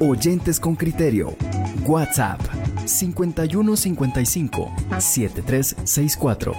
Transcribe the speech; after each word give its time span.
Oyentes 0.00 0.60
con 0.60 0.76
criterio. 0.76 1.36
WhatsApp 1.84 2.40
5155 2.86 4.72
7364. 5.00 6.52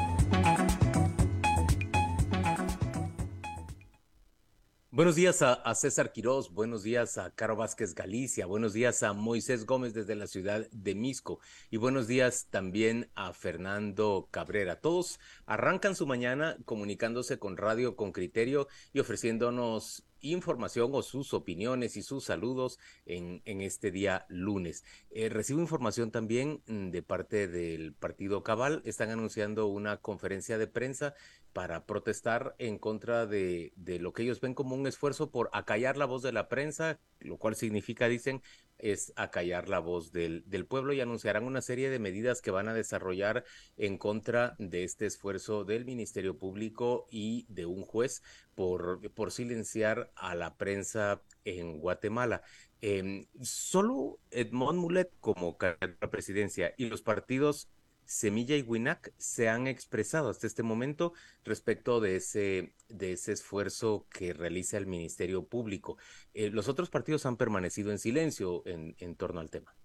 Buenos 4.91 5.15
días 5.15 5.41
a, 5.41 5.73
César 5.75 6.11
Quirós, 6.11 6.52
buenos 6.54 6.83
días 6.83 7.18
a 7.18 7.33
Caro 7.33 7.55
Vázquez 7.55 7.96
Galicia, 7.96 8.46
buenos 8.46 8.73
días 8.73 9.02
a 9.04 9.14
Moisés 9.14 9.65
Gómez 9.65 9.93
desde 9.93 10.15
la 10.15 10.28
ciudad 10.28 10.68
de 10.71 10.93
Misco 10.93 11.39
y 11.71 11.78
buenos 11.78 12.07
días 12.07 12.47
también 12.50 13.10
a 13.15 13.32
Fernando 13.32 14.28
Cabrera. 14.29 14.82
Todos 14.82 15.21
arrancan 15.46 15.96
su 15.96 16.06
mañana 16.06 16.57
comunicándose 16.65 17.39
con 17.39 17.56
Radio 17.56 17.96
con 17.96 18.11
Criterio 18.11 18.68
y 18.92 19.00
ofreciéndonos 19.00 20.04
información 20.21 20.91
o 20.93 21.01
sus 21.01 21.33
opiniones 21.33 21.97
y 21.97 22.01
sus 22.01 22.25
saludos 22.25 22.79
en, 23.05 23.41
en 23.46 23.61
este 23.61 23.91
día 23.91 24.25
lunes. 24.29 24.83
Eh, 25.11 25.29
recibo 25.29 25.60
información 25.60 26.11
también 26.11 26.61
mm, 26.68 26.89
de 26.89 27.01
parte 27.01 27.47
del 27.47 27.93
Partido 27.93 28.43
Cabal. 28.43 28.82
Están 28.86 29.10
anunciando 29.10 29.68
una 29.68 29.97
conferencia 29.97 30.57
de 30.57 30.68
prensa 30.68 31.13
para 31.54 31.86
protestar 31.86 32.55
en 32.59 32.77
contra 32.77 33.25
de, 33.25 33.73
de 33.75 34.00
lo 34.00 34.13
que 34.13 34.23
ellos 34.23 34.39
ven 34.39 34.53
como 34.53 34.75
un 34.75 34.88
esfuerzo 34.88 35.31
por 35.31 35.50
acallar 35.53 35.97
la 35.97 36.05
voz 36.05 36.22
de 36.22 36.31
la 36.31 36.47
prensa, 36.47 36.99
lo 37.19 37.38
cual 37.38 37.55
significa, 37.55 38.08
dicen, 38.08 38.41
es 38.80 39.14
acallar 39.16 39.69
la 39.69 39.80
voz 39.80 40.11
del, 40.11 40.44
del, 40.47 40.66
pueblo 40.66 40.94
y 40.94 41.02
anunciarán 41.02 41.44
una 41.44 41.61
serie 41.61 41.89
de 41.89 42.00
medidas 42.00 42.42
que 42.42 42.52
van 42.52 42.67
a 42.67 42.73
desarrollar 42.73 43.44
en 43.78 43.97
contra 43.97 44.55
de 44.58 44.83
este 44.83 45.05
esfuerzo 45.05 45.64
del 45.64 45.86
Ministerio 45.86 46.38
Público 46.38 47.08
y 47.09 47.45
de 47.50 47.66
un 47.66 47.83
juez 47.83 48.23
por, 48.55 49.11
por 49.11 49.31
silenciar 49.31 50.11
a 50.16 50.36
la 50.36 50.58
prensa 50.58 51.22
en 51.45 51.80
Guatemala. 51.80 52.42
Eh, 52.81 53.28
solo 53.41 54.19
Edmond 54.31 54.80
Mulet 54.80 55.11
como 55.19 55.57
candidato 55.57 55.97
a 56.02 56.05
la 56.05 56.11
presidencia 56.11 56.73
y 56.77 56.85
los 56.85 57.02
partidos 57.02 57.69
Semilla 58.09 58.55
y 58.55 58.63
Winac 58.63 59.13
se 59.17 59.49
han 59.49 59.67
expresado 59.67 60.31
hasta 60.31 60.47
este 60.47 60.63
momento 60.63 61.13
respecto 61.43 61.99
de 61.99 62.16
ese, 62.16 62.73
de 62.88 63.11
ese 63.11 63.33
esfuerzo 63.33 64.07
que 64.11 64.33
realiza 64.33 64.79
el 64.79 64.88
Ministerio 64.88 65.43
Público. 65.43 65.95
Eh, 66.33 66.49
los 66.49 66.67
otros 66.67 66.89
partidos 66.89 67.27
han 67.27 67.38
permanecido 67.38 67.91
en 67.91 67.99
silencio 67.99 68.63
en, 68.66 68.95
en 68.97 69.13
torno 69.13 69.41
al 69.41 69.51
tema. 69.51 69.75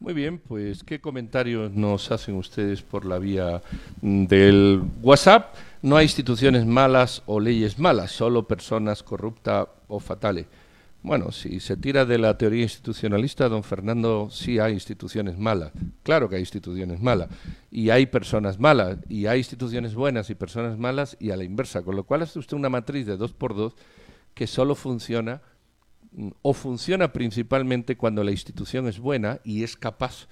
Muy 0.00 0.12
bien, 0.12 0.40
pues 0.40 0.82
¿qué 0.82 1.00
comentarios 1.00 1.70
nos 1.70 2.10
hacen 2.10 2.34
ustedes 2.34 2.82
por 2.82 3.04
la 3.04 3.20
vía 3.20 3.62
mm, 4.02 4.24
del 4.26 4.82
WhatsApp? 5.00 5.54
No 5.82 5.96
hay 5.96 6.06
instituciones 6.06 6.66
malas 6.66 7.22
o 7.26 7.38
leyes 7.38 7.78
malas, 7.78 8.10
solo 8.10 8.48
personas 8.48 9.04
corruptas 9.04 9.68
o 9.86 10.00
fatales. 10.00 10.46
Bueno, 11.02 11.30
si 11.30 11.60
se 11.60 11.76
tira 11.76 12.04
de 12.04 12.18
la 12.18 12.36
teoría 12.36 12.64
institucionalista, 12.64 13.48
don 13.48 13.62
Fernando, 13.62 14.28
sí 14.30 14.58
hay 14.58 14.72
instituciones 14.72 15.38
malas. 15.38 15.72
Claro 16.02 16.28
que 16.28 16.36
hay 16.36 16.42
instituciones 16.42 17.00
malas. 17.00 17.28
Y 17.70 17.90
hay 17.90 18.06
personas 18.06 18.58
malas. 18.58 18.98
Y 19.08 19.26
hay 19.26 19.38
instituciones 19.38 19.94
buenas 19.94 20.28
y 20.28 20.34
personas 20.34 20.76
malas 20.76 21.16
y 21.20 21.30
a 21.30 21.36
la 21.36 21.44
inversa. 21.44 21.82
Con 21.82 21.94
lo 21.94 22.04
cual 22.04 22.22
hace 22.22 22.38
usted 22.38 22.56
una 22.56 22.68
matriz 22.68 23.06
de 23.06 23.16
dos 23.16 23.32
por 23.32 23.54
dos 23.54 23.76
que 24.34 24.48
solo 24.48 24.74
funciona 24.74 25.40
mm, 26.12 26.30
o 26.42 26.52
funciona 26.52 27.12
principalmente 27.12 27.96
cuando 27.96 28.24
la 28.24 28.32
institución 28.32 28.88
es 28.88 28.98
buena 28.98 29.40
y 29.44 29.62
es 29.62 29.76
capaz 29.76 30.26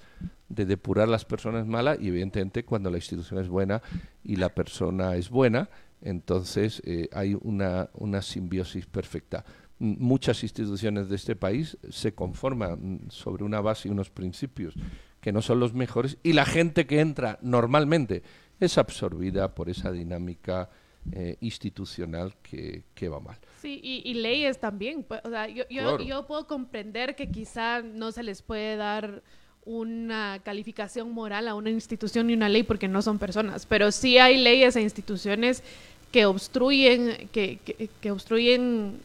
de 0.49 0.65
depurar 0.65 1.07
las 1.07 1.25
personas 1.25 1.65
malas 1.65 1.97
y 2.01 2.09
evidentemente 2.09 2.63
cuando 2.63 2.89
la 2.89 2.97
institución 2.97 3.39
es 3.39 3.49
buena 3.49 3.81
y 4.23 4.37
la 4.37 4.49
persona 4.49 5.15
es 5.15 5.29
buena, 5.29 5.69
entonces 6.01 6.81
eh, 6.85 7.09
hay 7.11 7.37
una, 7.41 7.89
una 7.95 8.21
simbiosis 8.21 8.85
perfecta 8.85 9.43
muchas 9.79 10.43
instituciones 10.43 11.09
de 11.09 11.15
este 11.15 11.35
país 11.35 11.77
se 11.89 12.13
conforman 12.13 13.01
sobre 13.09 13.43
una 13.43 13.61
base 13.61 13.87
y 13.87 13.91
unos 13.91 14.09
principios 14.09 14.73
que 15.21 15.31
no 15.31 15.41
son 15.41 15.59
los 15.59 15.73
mejores 15.73 16.17
y 16.23 16.33
la 16.33 16.45
gente 16.45 16.87
que 16.87 16.99
entra 16.99 17.37
normalmente 17.41 18.23
es 18.59 18.77
absorbida 18.77 19.53
por 19.53 19.69
esa 19.69 19.91
dinámica 19.91 20.69
eh, 21.11 21.37
institucional 21.41 22.33
que, 22.41 22.83
va 23.07 23.19
mal. 23.19 23.37
Sí, 23.61 23.79
y, 23.81 24.13
leyes 24.15 24.59
también. 24.59 25.03
Pues, 25.03 25.21
o 25.23 25.29
sea, 25.29 25.47
yo, 25.47 25.63
yo, 25.69 25.99
yo 25.99 26.27
puedo 26.27 26.47
comprender 26.47 27.15
que 27.15 27.29
quizá 27.29 27.81
no 27.81 28.11
se 28.11 28.23
les 28.23 28.41
puede 28.41 28.75
dar 28.75 29.23
una 29.63 30.39
calificación 30.43 31.11
moral 31.11 31.47
a 31.47 31.55
una 31.55 31.69
institución 31.69 32.27
ni 32.27 32.33
una 32.33 32.49
ley 32.49 32.63
porque 32.63 32.87
no 32.87 33.01
son 33.01 33.19
personas, 33.19 33.65
pero 33.65 33.91
sí 33.91 34.17
hay 34.17 34.37
leyes 34.37 34.75
e 34.75 34.81
instituciones 34.81 35.63
que 36.11 36.25
obstruyen, 36.25 37.29
que, 37.31 37.59
que, 37.63 37.89
que 38.01 38.11
obstruyen 38.11 38.99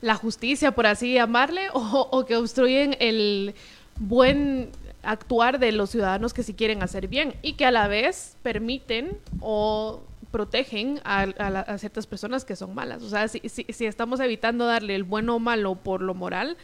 la 0.00 0.14
justicia, 0.14 0.72
por 0.72 0.86
así 0.86 1.14
llamarle, 1.14 1.68
o, 1.72 2.24
que 2.26 2.36
obstruyen 2.36 2.96
el 3.00 3.54
buen 3.98 4.70
actuar 5.02 5.58
de 5.58 5.72
los 5.72 5.90
ciudadanos 5.90 6.34
que 6.34 6.42
sí 6.42 6.54
quieren 6.54 6.82
hacer 6.82 7.08
bien 7.08 7.34
y 7.42 7.52
que 7.52 7.64
a 7.64 7.70
la 7.70 7.86
vez 7.86 8.36
permiten 8.42 9.16
o 9.40 10.00
protegen 10.32 11.00
a, 11.04 11.78
ciertas 11.78 12.06
personas 12.06 12.44
que 12.44 12.56
son 12.56 12.74
malas. 12.74 13.02
O 13.02 13.08
sea, 13.08 13.28
si, 13.28 13.40
si, 13.48 13.86
estamos 13.86 14.20
evitando 14.20 14.66
darle 14.66 14.94
el 14.94 15.04
bueno 15.04 15.36
o 15.36 15.38
malo 15.38 15.76
por 15.76 16.02
lo 16.02 16.14
moral, 16.14 16.56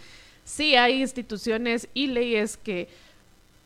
sí 0.44 0.74
hay 0.74 1.00
instituciones 1.00 1.88
y 1.94 2.08
leyes 2.08 2.56
que 2.56 2.88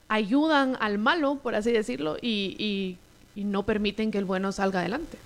ayudan 0.08 0.76
al 0.78 0.98
malo, 0.98 1.36
por 1.36 1.54
así 1.54 1.72
decirlo, 1.72 2.16
y 2.20 2.98
no 3.34 3.64
permiten 3.64 4.10
que 4.10 4.18
el 4.18 4.24
bueno 4.24 4.52
salga 4.52 4.80
adelante. 4.80 5.18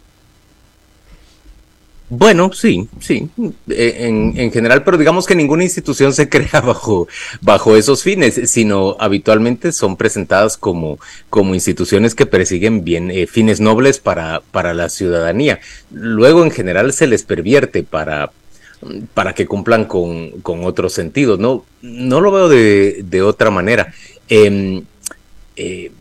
Bueno, 2.13 2.53
sí, 2.53 2.89
sí, 2.99 3.31
e, 3.69 4.09
en, 4.09 4.35
en, 4.37 4.51
general, 4.51 4.83
pero 4.83 4.99
digamos 4.99 5.27
que 5.27 5.37
ninguna 5.37 5.63
institución 5.63 6.13
se 6.13 6.29
crea 6.29 6.61
bajo, 6.61 7.07
bajo 7.41 7.77
esos 7.77 8.03
fines, 8.03 8.51
sino 8.51 8.97
habitualmente 8.99 9.71
son 9.71 9.97
presentadas 9.97 10.57
como, 10.57 10.99
como 11.31 11.55
instituciones 11.55 12.17
que 12.17 12.27
persiguen 12.27 12.83
bien 12.83 13.13
eh, 13.13 13.29
fines 13.29 13.61
nobles 13.61 14.01
para, 14.01 14.43
para 14.51 14.75
la 14.75 14.89
ciudadanía. 14.89 15.61
Luego, 15.93 16.43
en 16.43 16.51
general, 16.51 16.93
se 16.93 17.07
les 17.07 17.23
pervierte 17.23 17.85
para, 17.85 18.33
para 19.15 19.33
que 19.33 19.47
cumplan 19.47 19.85
con, 19.85 20.31
con 20.41 20.65
otros 20.65 20.93
sentidos. 20.93 21.39
No, 21.39 21.65
no 21.81 22.21
lo 22.21 22.33
veo 22.33 22.49
de, 22.49 23.05
de 23.05 23.23
otra 23.23 23.51
manera. 23.53 23.95
eh, 24.29 24.83
eh 25.57 25.93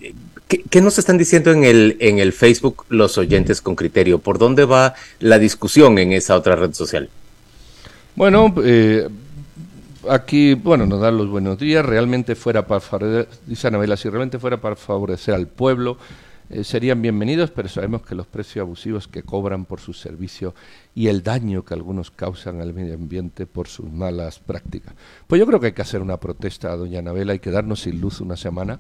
¿Qué, 0.50 0.82
nos 0.82 0.98
están 0.98 1.20
diciendo 1.20 1.52
en 1.52 1.64
el, 1.64 1.96
en 2.00 2.18
el 2.18 2.34
Facebook 2.34 2.84
los 2.90 3.20
oyentes 3.20 3.62
con 3.62 3.76
criterio? 3.76 4.18
¿Por 4.18 4.40
dónde 4.40 4.66
va 4.66 4.96
la 5.20 5.38
discusión 5.38 6.00
en 6.00 6.12
esa 6.12 6.36
otra 6.36 6.56
red 6.56 6.74
social? 6.74 7.08
Bueno, 8.16 8.56
eh, 8.64 9.08
aquí, 10.10 10.56
bueno, 10.56 10.88
nos 10.88 11.02
dan 11.02 11.18
los 11.18 11.30
buenos 11.30 11.60
días. 11.60 11.86
Realmente 11.86 12.34
fuera 12.34 12.66
para 12.66 12.80
favorecer, 12.80 13.28
dice 13.46 13.68
Anabela, 13.68 13.96
si 13.96 14.10
realmente 14.10 14.40
fuera 14.40 14.60
para 14.60 14.76
favorecer 14.76 15.36
al 15.36 15.46
pueblo, 15.46 16.00
eh, 16.50 16.64
serían 16.64 17.00
bienvenidos, 17.00 17.52
pero 17.52 17.70
sabemos 17.70 18.02
que 18.02 18.16
los 18.16 18.26
precios 18.26 18.64
abusivos 18.64 19.08
que 19.08 19.22
cobran 19.22 19.66
por 19.66 19.80
su 19.80 19.94
servicio 19.94 20.56
y 20.96 21.10
el 21.10 21.22
daño 21.22 21.64
que 21.64 21.76
algunos 21.76 22.10
causan 22.10 22.60
al 22.60 22.74
medio 22.74 22.96
ambiente 22.96 23.46
por 23.46 23.68
sus 23.68 23.92
malas 23.92 24.40
prácticas. 24.40 24.96
Pues 25.28 25.38
yo 25.38 25.46
creo 25.46 25.60
que 25.60 25.68
hay 25.68 25.74
que 25.74 25.84
hacer 25.84 26.02
una 26.02 26.18
protesta 26.18 26.72
a 26.72 26.76
doña 26.76 26.98
Anabela 26.98 27.36
y 27.36 27.40
quedarnos 27.40 27.82
sin 27.82 28.02
luz 28.02 28.20
una 28.20 28.36
semana 28.36 28.80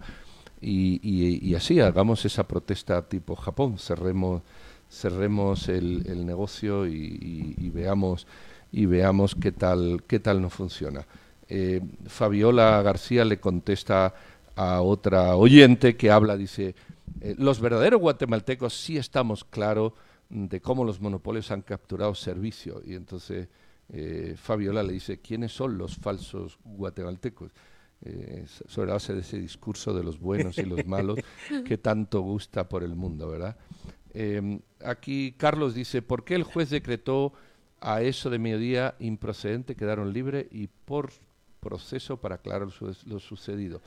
y, 0.61 1.53
así 1.55 1.79
hagamos 1.79 2.25
esa 2.25 2.47
protesta 2.47 3.07
tipo 3.07 3.35
Japón, 3.35 3.77
cerremos, 3.77 4.41
cerremos 4.89 5.69
el, 5.69 6.25
negocio 6.25 6.87
y, 6.87 7.71
veamos 7.73 8.27
y 8.71 8.85
veamos 8.85 9.35
qué 9.35 9.51
tal 9.51 10.03
qué 10.07 10.19
tal 10.19 10.41
no 10.41 10.49
funciona. 10.49 11.05
Eh, 11.47 11.81
Fabiola 12.05 12.81
García 12.83 13.25
le 13.25 13.39
contesta 13.39 14.13
a 14.55 14.81
otra 14.81 15.35
oyente 15.35 15.95
que 15.95 16.11
habla, 16.11 16.37
dice, 16.37 16.75
eh, 17.21 17.35
los 17.37 17.59
verdaderos 17.59 17.99
guatemaltecos 17.99 18.73
sí 18.73 18.97
estamos 18.97 19.43
claros 19.43 19.93
de 20.29 20.61
cómo 20.61 20.83
los 20.83 21.01
monopolios 21.01 21.51
han 21.51 21.61
capturado 21.61 22.13
servicio. 22.13 22.81
Y 22.85 22.93
entonces 22.93 23.47
eh, 23.91 24.35
Fabiola 24.37 24.83
le 24.83 24.93
dice, 24.93 25.19
¿quiénes 25.19 25.51
son 25.51 25.77
los 25.77 25.95
falsos 25.95 26.59
guatemaltecos? 26.63 27.51
Eh, 28.05 28.45
sobre 28.47 28.87
la 28.87 28.93
base 28.93 29.13
de 29.13 29.21
ese 29.21 29.39
discurso 29.39 29.93
de 29.93 30.03
los 30.03 30.19
buenos 30.19 30.57
y 30.57 30.65
los 30.65 30.85
malos 30.85 31.19
que 31.65 31.77
tanto 31.77 32.21
gusta 32.21 32.69
por 32.69 32.83
el 32.83 32.95
mundo, 32.95 33.29
¿verdad? 33.29 33.57
Em, 34.13 34.59
aquí 34.83 35.33
Carlos 35.37 35.75
dice, 35.75 36.01
¿por 36.01 36.23
qué 36.23 36.35
el 36.35 36.43
juez 36.43 36.69
decretó 36.69 37.33
a 37.81 38.01
eso 38.01 38.29
de 38.29 38.39
mediodía 38.39 38.95
improcedente 38.99 39.75
quedaron 39.75 40.13
libres 40.13 40.47
y 40.51 40.67
por 40.67 41.11
proceso 41.59 42.17
para 42.17 42.35
aclarar 42.35 42.69
lo 43.05 43.19
sucedido? 43.19 43.81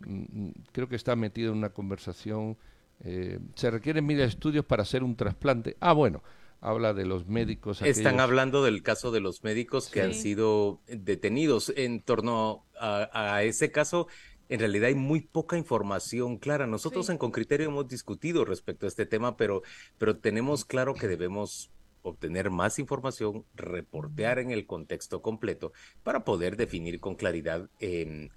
Mm, 0.00 0.46
mm, 0.46 0.52
creo 0.72 0.88
que 0.88 0.96
está 0.96 1.14
metido 1.16 1.52
en 1.52 1.58
una 1.58 1.70
conversación. 1.70 2.56
Eh, 3.02 3.38
se 3.54 3.70
requieren 3.70 4.06
miles 4.06 4.24
de 4.24 4.28
estudios 4.28 4.64
para 4.64 4.82
hacer 4.82 5.02
un 5.02 5.14
trasplante. 5.16 5.76
Ah, 5.80 5.92
bueno, 5.92 6.22
habla 6.60 6.94
de 6.94 7.06
los 7.06 7.26
médicos. 7.26 7.82
Están 7.82 8.20
hablando 8.20 8.62
del 8.62 8.82
caso 8.82 9.10
de 9.10 9.20
los 9.20 9.42
médicos 9.42 9.88
que 9.88 10.02
han 10.02 10.14
sido 10.14 10.80
detenidos. 10.86 11.72
En 11.76 12.02
torno 12.02 12.66
a, 12.78 13.42
ese 13.42 13.70
caso, 13.70 14.08
en 14.48 14.60
realidad 14.60 14.88
hay 14.88 14.94
muy 14.94 15.20
poca 15.22 15.56
información 15.56 16.38
clara. 16.38 16.66
Nosotros 16.66 17.08
en 17.08 17.18
Concriterio 17.18 17.68
hemos 17.68 17.88
discutido 17.88 18.44
respecto 18.44 18.86
a 18.86 18.88
este 18.88 19.06
tema, 19.06 19.36
pero, 19.36 19.62
pero 19.98 20.18
tenemos 20.18 20.64
claro 20.64 20.94
que 20.94 21.08
debemos 21.08 21.70
obtener 22.02 22.50
más 22.50 22.78
información, 22.78 23.44
reportear 23.54 24.38
en 24.38 24.50
el 24.50 24.66
contexto 24.66 25.22
completo 25.22 25.72
para 26.02 26.24
poder 26.24 26.56
definir 26.56 27.00
con 27.00 27.14
claridad 27.14 27.68
eh, 27.80 28.28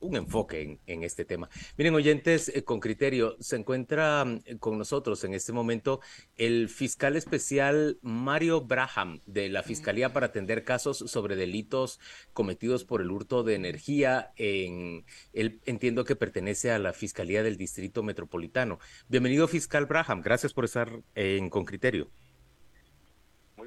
un 0.00 0.16
enfoque 0.16 0.78
en, 0.86 1.02
este 1.02 1.24
tema. 1.24 1.48
Miren, 1.76 1.94
oyentes, 1.94 2.48
eh, 2.48 2.64
con 2.64 2.80
criterio, 2.80 3.36
se 3.38 3.56
encuentra 3.56 4.24
mm, 4.24 4.58
con 4.58 4.78
nosotros 4.78 5.24
en 5.24 5.34
este 5.34 5.52
momento 5.52 6.00
el 6.36 6.68
fiscal 6.68 7.16
especial 7.16 7.98
Mario 8.02 8.62
Braham 8.62 9.20
de 9.26 9.48
la 9.48 9.62
Fiscalía 9.62 10.12
para 10.12 10.26
atender 10.26 10.64
casos 10.64 10.98
sobre 10.98 11.36
delitos 11.36 12.00
cometidos 12.32 12.84
por 12.84 13.02
el 13.02 13.10
hurto 13.10 13.42
de 13.42 13.54
energía. 13.54 14.32
En, 14.36 15.04
él 15.32 15.60
entiendo 15.66 16.04
que 16.04 16.16
pertenece 16.16 16.70
a 16.70 16.78
la 16.78 16.92
Fiscalía 16.92 17.42
del 17.42 17.56
Distrito 17.56 18.02
Metropolitano. 18.02 18.78
Bienvenido, 19.08 19.48
fiscal 19.48 19.86
Braham. 19.86 20.22
Gracias 20.22 20.52
por 20.52 20.64
estar 20.64 21.02
en 21.14 21.50
Con 21.50 21.64
Criterio. 21.64 22.10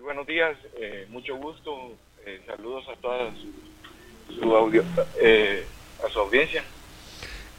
Buenos 0.03 0.27
días, 0.27 0.57
eh, 0.77 1.07
mucho 1.09 1.37
gusto. 1.37 1.93
Eh, 2.25 2.41
saludos 2.45 2.83
a 2.89 2.99
todas 2.99 3.33
su 4.37 4.55
audio 4.55 4.83
a 6.05 6.09
su 6.09 6.19
audiencia. 6.19 6.63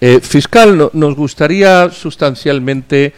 Eh, 0.01 0.21
fiscal, 0.21 0.91
nos 0.93 1.17
gustaría 1.17 1.89
sustancialmente 1.91 3.15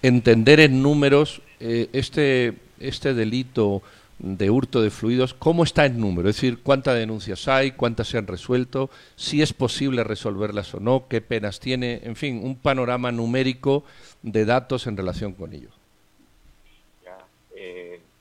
entender 0.00 0.60
en 0.60 0.82
números 0.82 1.42
eh, 1.60 1.88
este, 1.92 2.54
este 2.78 3.12
delito 3.12 3.82
de 4.18 4.48
hurto 4.48 4.80
de 4.80 4.90
fluidos, 4.90 5.34
¿cómo 5.34 5.64
está 5.64 5.84
en 5.84 6.00
número? 6.00 6.30
Es 6.30 6.36
decir, 6.36 6.60
cuántas 6.62 6.94
denuncias 6.94 7.48
hay, 7.48 7.72
cuántas 7.72 8.08
se 8.08 8.16
han 8.16 8.26
resuelto, 8.26 8.88
si 9.16 9.42
es 9.42 9.52
posible 9.52 10.04
resolverlas 10.04 10.74
o 10.74 10.80
no, 10.80 11.04
qué 11.08 11.20
penas 11.20 11.60
tiene, 11.60 12.00
en 12.04 12.16
fin, 12.16 12.40
un 12.42 12.56
panorama 12.56 13.12
numérico 13.12 13.84
de 14.22 14.46
datos 14.46 14.86
en 14.86 14.96
relación 14.96 15.32
con 15.32 15.52
ello. 15.52 15.79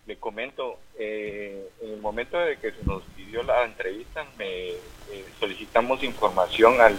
Eh, 0.10 0.14
le 0.14 0.18
comento, 0.18 0.80
en 0.98 1.64
el 1.82 2.02
momento 2.02 2.38
de 2.40 2.58
que 2.58 2.72
se 2.72 2.84
nos 2.86 3.04
pidió 3.16 3.44
la 3.44 3.64
entrevista, 3.64 4.26
me 4.38 4.70
eh, 4.70 5.26
solicitamos 5.40 6.04
información 6.04 6.82
al 6.82 6.96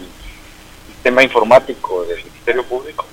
sistema 0.87 1.21
informático 1.21 2.05
del 2.05 2.23
Ministerio 2.23 2.63
Público, 2.63 3.05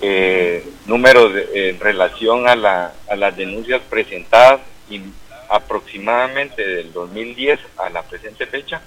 eh, 0.00 0.64
números 0.86 1.32
en 1.52 1.78
relación 1.80 2.48
a, 2.48 2.54
la, 2.54 2.94
a 3.08 3.16
las 3.16 3.36
denuncias 3.36 3.80
presentadas 3.90 4.60
y 4.88 5.00
aproximadamente 5.48 6.66
del 6.66 6.92
2010 6.92 7.58
a 7.78 7.90
la 7.90 8.02
presente 8.02 8.46
fecha, 8.46 8.80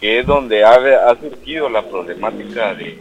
que 0.00 0.20
es 0.20 0.26
donde 0.26 0.64
ha, 0.64 0.74
ha 0.74 1.20
surgido 1.20 1.68
la 1.68 1.82
problemática 1.82 2.74
de, 2.74 2.98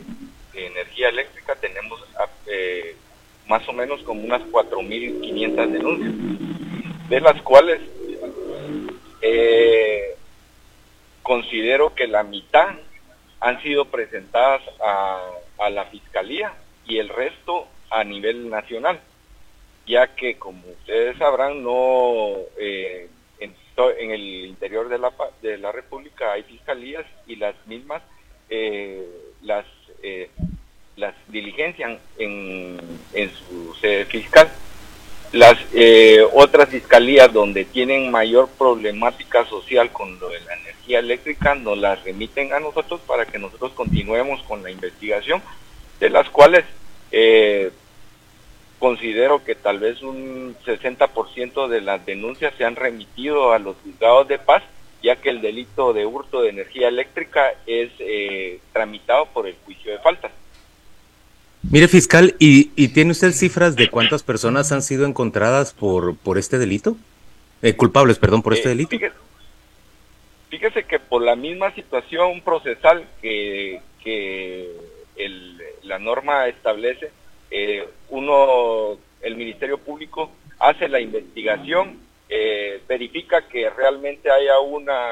energía 0.53 1.09
eléctrica, 1.09 1.55
tenemos 1.55 1.99
eh, 2.45 2.95
más 3.47 3.67
o 3.67 3.73
menos 3.73 4.03
como 4.03 4.23
unas 4.23 4.43
4.500 4.43 5.71
denuncias, 5.71 6.13
de 7.09 7.21
las 7.21 7.41
cuales 7.41 7.81
eh, 9.21 10.15
considero 11.21 11.93
que 11.95 12.07
la 12.07 12.23
mitad 12.23 12.69
han 13.39 13.61
sido 13.61 13.85
presentadas 13.85 14.61
a, 14.79 15.69
la 15.69 15.85
Fiscalía 15.85 16.53
y 16.85 16.97
el 16.97 17.07
resto 17.07 17.67
a 17.89 18.03
nivel 18.03 18.49
nacional, 18.49 18.99
ya 19.87 20.13
que 20.13 20.37
como 20.37 20.61
ustedes 20.67 21.17
sabrán, 21.17 21.63
no 21.63 22.35
eh, 22.57 23.07
en, 23.39 24.11
el 24.11 24.45
interior 24.45 24.89
de 24.89 24.97
la, 24.97 25.11
de 25.41 25.57
la 25.57 25.71
República 25.71 26.33
hay 26.33 26.43
fiscalías 26.43 27.05
y 27.27 27.37
las 27.37 27.55
mismas 27.65 28.01
eh, 28.49 29.07
las, 29.41 29.65
eh, 30.03 30.29
las 30.95 31.15
diligencian 31.27 31.97
en, 32.17 32.77
en 33.13 33.31
su 33.31 33.73
sede 33.75 34.05
fiscal. 34.05 34.51
Las 35.33 35.57
eh, 35.73 36.23
otras 36.31 36.69
fiscalías 36.69 37.33
donde 37.33 37.65
tienen 37.65 38.11
mayor 38.11 38.49
problemática 38.49 39.43
social 39.45 39.91
con 39.91 40.19
lo 40.19 40.29
de 40.29 40.39
la 40.41 40.53
energía 40.53 40.99
eléctrica 40.99 41.55
nos 41.55 41.75
las 41.75 42.03
remiten 42.03 42.53
a 42.53 42.59
nosotros 42.59 43.01
para 43.07 43.25
que 43.25 43.39
nosotros 43.39 43.71
continuemos 43.71 44.43
con 44.43 44.61
la 44.61 44.69
investigación, 44.69 45.41
de 45.99 46.11
las 46.11 46.29
cuales 46.29 46.65
eh, 47.11 47.71
considero 48.77 49.43
que 49.43 49.55
tal 49.55 49.79
vez 49.79 50.03
un 50.03 50.55
60% 50.67 51.67
de 51.67 51.81
las 51.81 52.05
denuncias 52.05 52.53
se 52.55 52.65
han 52.65 52.75
remitido 52.75 53.53
a 53.53 53.57
los 53.57 53.75
juzgados 53.77 54.27
de 54.27 54.37
paz, 54.37 54.61
ya 55.01 55.15
que 55.15 55.31
el 55.31 55.41
delito 55.41 55.93
de 55.93 56.05
hurto 56.05 56.43
de 56.43 56.49
energía 56.49 56.89
eléctrica 56.89 57.55
es 57.65 57.89
eh, 57.97 58.59
tramitado 58.71 59.25
por 59.33 59.47
el 59.47 59.55
juicio 59.65 59.93
de 59.93 59.97
faltas. 59.97 60.31
Mire, 61.71 61.87
fiscal, 61.87 62.35
¿y, 62.39 62.65
tiene 62.89 63.11
usted 63.11 63.31
cifras 63.31 63.75
de 63.75 63.89
cuántas 63.89 64.21
personas 64.21 64.71
han 64.71 64.81
sido 64.81 65.05
encontradas 65.05 65.73
por, 65.73 66.17
por 66.17 66.37
este 66.37 66.59
delito? 66.59 66.97
Eh, 67.61 67.75
culpables, 67.75 68.19
perdón, 68.19 68.41
por 68.41 68.53
este 68.53 68.67
eh, 68.67 68.75
delito. 68.75 68.97
Fíjese, 70.49 70.83
que 70.83 70.99
por 70.99 71.21
la 71.21 71.35
misma 71.35 71.73
situación 71.73 72.41
procesal 72.41 73.07
que, 73.21 73.81
la 75.83 75.99
norma 75.99 76.47
establece, 76.47 77.11
eh, 77.49 77.87
uno, 78.09 78.97
el 79.21 79.35
Ministerio 79.35 79.77
Público 79.77 80.31
hace 80.59 80.87
la 80.89 80.99
investigación, 80.99 81.99
verifica 82.87 83.47
que 83.47 83.69
realmente 83.69 84.29
haya 84.29 84.59
una, 84.59 85.07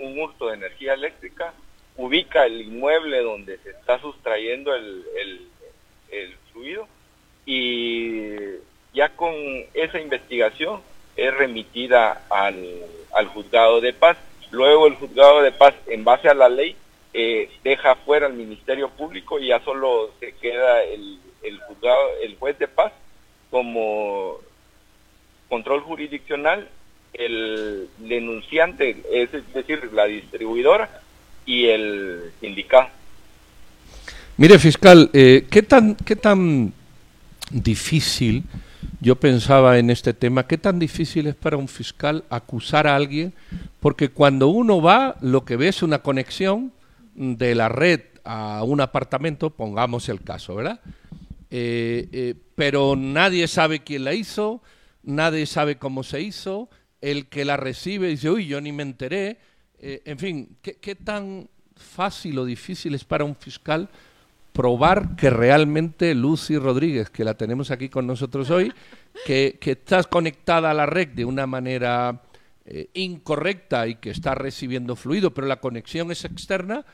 un 0.00 0.20
hurto 0.20 0.48
de 0.48 0.54
energía 0.54 0.94
eléctrica, 0.94 1.54
ubica 1.96 2.44
el 2.44 2.62
inmueble 2.62 3.22
donde 3.22 3.58
se 3.58 3.70
está 3.70 4.00
sustrayendo 4.00 4.74
el 4.74 5.04
el 5.20 5.51
fluido 6.52 6.86
y 7.46 8.36
ya 8.94 9.08
con 9.16 9.34
esa 9.74 10.00
investigación 10.00 10.80
es 11.16 11.34
remitida 11.34 12.24
al, 12.30 12.80
al 13.12 13.26
juzgado 13.28 13.80
de 13.80 13.92
paz. 13.92 14.16
Luego 14.50 14.86
el 14.86 14.94
juzgado 14.94 15.42
de 15.42 15.52
paz, 15.52 15.74
en 15.86 16.04
base 16.04 16.28
a 16.28 16.34
la 16.34 16.48
ley, 16.48 16.76
eh, 17.14 17.50
deja 17.64 17.94
fuera 17.96 18.26
al 18.26 18.34
Ministerio 18.34 18.88
Público 18.90 19.38
y 19.38 19.48
ya 19.48 19.60
solo 19.60 20.10
se 20.20 20.32
queda 20.32 20.82
el, 20.82 21.18
el 21.42 21.58
juzgado, 21.60 22.00
el 22.22 22.36
juez 22.36 22.58
de 22.58 22.68
paz 22.68 22.92
como 23.50 24.38
control 25.48 25.80
jurisdiccional, 25.80 26.68
el 27.12 27.88
denunciante, 27.98 28.96
es 29.10 29.30
decir, 29.52 29.92
la 29.92 30.06
distribuidora 30.06 31.02
y 31.44 31.68
el 31.68 32.32
sindicato. 32.40 32.90
Mire, 34.42 34.58
fiscal, 34.58 35.08
eh, 35.12 35.46
¿qué, 35.48 35.62
tan, 35.62 35.94
¿qué 35.94 36.16
tan 36.16 36.72
difícil, 37.52 38.42
yo 39.00 39.14
pensaba 39.14 39.78
en 39.78 39.88
este 39.88 40.14
tema, 40.14 40.48
qué 40.48 40.58
tan 40.58 40.80
difícil 40.80 41.28
es 41.28 41.36
para 41.36 41.56
un 41.56 41.68
fiscal 41.68 42.24
acusar 42.28 42.88
a 42.88 42.96
alguien? 42.96 43.32
Porque 43.78 44.08
cuando 44.08 44.48
uno 44.48 44.82
va, 44.82 45.14
lo 45.20 45.44
que 45.44 45.54
ve 45.54 45.68
es 45.68 45.84
una 45.84 46.00
conexión 46.00 46.72
de 47.14 47.54
la 47.54 47.68
red 47.68 48.00
a 48.24 48.64
un 48.64 48.80
apartamento, 48.80 49.50
pongamos 49.50 50.08
el 50.08 50.20
caso, 50.22 50.56
¿verdad? 50.56 50.80
Eh, 51.48 52.08
eh, 52.10 52.34
pero 52.56 52.96
nadie 52.96 53.46
sabe 53.46 53.84
quién 53.84 54.02
la 54.02 54.12
hizo, 54.12 54.60
nadie 55.04 55.46
sabe 55.46 55.76
cómo 55.76 56.02
se 56.02 56.20
hizo, 56.20 56.68
el 57.00 57.28
que 57.28 57.44
la 57.44 57.56
recibe 57.56 58.08
dice, 58.08 58.28
uy, 58.28 58.48
yo 58.48 58.60
ni 58.60 58.72
me 58.72 58.82
enteré. 58.82 59.38
en 59.78 60.18
fin, 60.18 60.56
¿qué, 60.62 60.78
¿qué 60.80 60.96
tan 60.96 61.48
fácil 61.76 62.40
o 62.40 62.44
difícil 62.44 62.92
es 62.96 63.04
para 63.04 63.24
un 63.24 63.36
fiscal 63.36 63.88
probar 64.52 65.16
que 65.16 65.30
realmente 65.30 66.14
Lucy 66.14 66.58
Rodríguez, 66.58 67.10
que 67.10 67.24
la 67.24 67.34
tenemos 67.34 67.70
aquí 67.70 67.88
con 67.88 68.06
nosotros 68.06 68.50
hoy, 68.50 68.72
que, 69.26 69.58
estás 69.60 70.06
conectada 70.06 70.70
a 70.70 70.74
la 70.74 70.86
red 70.86 71.08
de 71.08 71.24
una 71.24 71.46
manera 71.46 72.22
eh, 72.64 72.88
incorrecta 72.94 73.86
y 73.86 73.96
que 73.96 74.10
está 74.10 74.34
recibiendo 74.34 74.94
fluido, 74.94 75.32
pero 75.32 75.46
la 75.46 75.60
conexión 75.60 76.10
es 76.10 76.24
externa, 76.24 76.84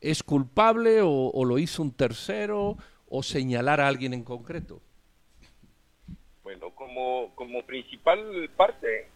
¿es 0.00 0.22
culpable 0.22 1.00
o, 1.02 1.44
lo 1.44 1.58
hizo 1.58 1.82
un 1.82 1.92
tercero 1.92 2.76
o 3.08 3.22
señalar 3.22 3.80
a 3.80 3.88
alguien 3.88 4.12
en 4.12 4.22
concreto? 4.22 4.80
Bueno, 6.42 6.70
como, 6.70 7.34
como 7.34 7.62
principal 7.62 8.50
parte, 8.56 9.08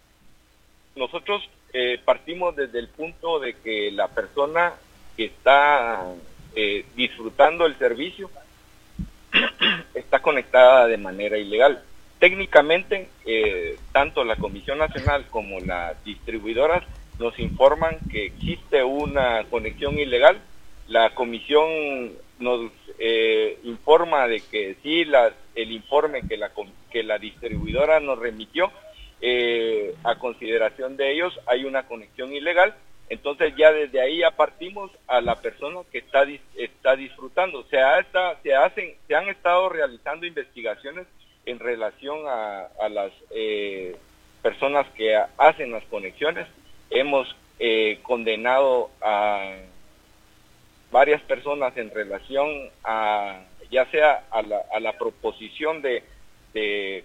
nosotros 0.96 1.48
eh, 1.72 2.00
partimos 2.04 2.56
desde 2.56 2.78
el 2.78 2.88
punto 2.88 3.38
de 3.38 3.54
que 3.54 3.90
la 3.92 4.08
persona 4.08 4.72
que 5.16 5.26
está 5.26 6.12
eh, 6.54 6.84
disfrutando 6.96 7.66
el 7.66 7.78
servicio 7.78 8.30
está 9.94 10.20
conectada 10.20 10.86
de 10.86 10.96
manera 10.96 11.38
ilegal. 11.38 11.82
Técnicamente, 12.18 13.08
eh, 13.24 13.76
tanto 13.92 14.24
la 14.24 14.36
Comisión 14.36 14.78
Nacional 14.78 15.26
como 15.30 15.60
las 15.60 16.02
distribuidoras 16.04 16.84
nos 17.18 17.38
informan 17.38 17.98
que 18.10 18.26
existe 18.26 18.82
una 18.82 19.44
conexión 19.44 19.98
ilegal. 19.98 20.40
La 20.88 21.14
Comisión 21.14 22.12
nos 22.38 22.70
eh, 22.98 23.58
informa 23.64 24.26
de 24.26 24.40
que 24.40 24.76
sí, 24.82 25.04
el 25.54 25.72
informe 25.72 26.26
que 26.28 26.36
la, 26.36 26.50
que 26.90 27.02
la 27.02 27.18
distribuidora 27.18 28.00
nos 28.00 28.18
remitió 28.18 28.70
a 30.02 30.14
consideración 30.14 30.96
de 30.96 31.12
ellos 31.12 31.38
hay 31.46 31.66
una 31.66 31.82
conexión 31.82 32.32
ilegal 32.32 32.74
entonces 33.10 33.52
ya 33.56 33.72
desde 33.72 34.00
ahí 34.00 34.18
ya 34.18 34.30
partimos 34.30 34.88
a 35.08 35.20
la 35.20 35.34
persona 35.34 35.80
que 35.90 35.98
está, 35.98 36.24
está 36.56 36.94
disfrutando. 36.94 37.64
Se, 37.64 37.80
ha, 37.80 38.06
se, 38.40 38.54
hacen, 38.54 38.94
se 39.08 39.16
han 39.16 39.28
estado 39.28 39.68
realizando 39.68 40.26
investigaciones 40.26 41.08
en 41.44 41.58
relación 41.58 42.20
a, 42.28 42.88
las, 42.88 43.10
eh, 43.34 43.96
personas 44.42 44.86
que 44.94 45.20
hacen 45.38 45.72
las 45.72 45.82
conexiones. 45.86 46.46
Hemos 46.88 47.34
eh, 47.58 47.98
condenado 48.02 48.90
a 49.02 49.56
varias 50.92 51.20
personas 51.22 51.76
en 51.76 51.90
relación 51.90 52.70
a 52.84 53.40
ya 53.72 53.86
sea 53.86 54.24
a 54.30 54.42
la, 54.80 54.92
proposición 54.98 55.82
de, 55.82 56.04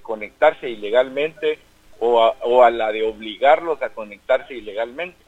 conectarse 0.04 0.70
ilegalmente 0.70 1.58
o 2.00 2.64
a 2.64 2.70
la 2.70 2.92
de 2.92 3.04
obligarlos 3.04 3.82
a 3.82 3.90
conectarse 3.90 4.54
ilegalmente. 4.54 5.25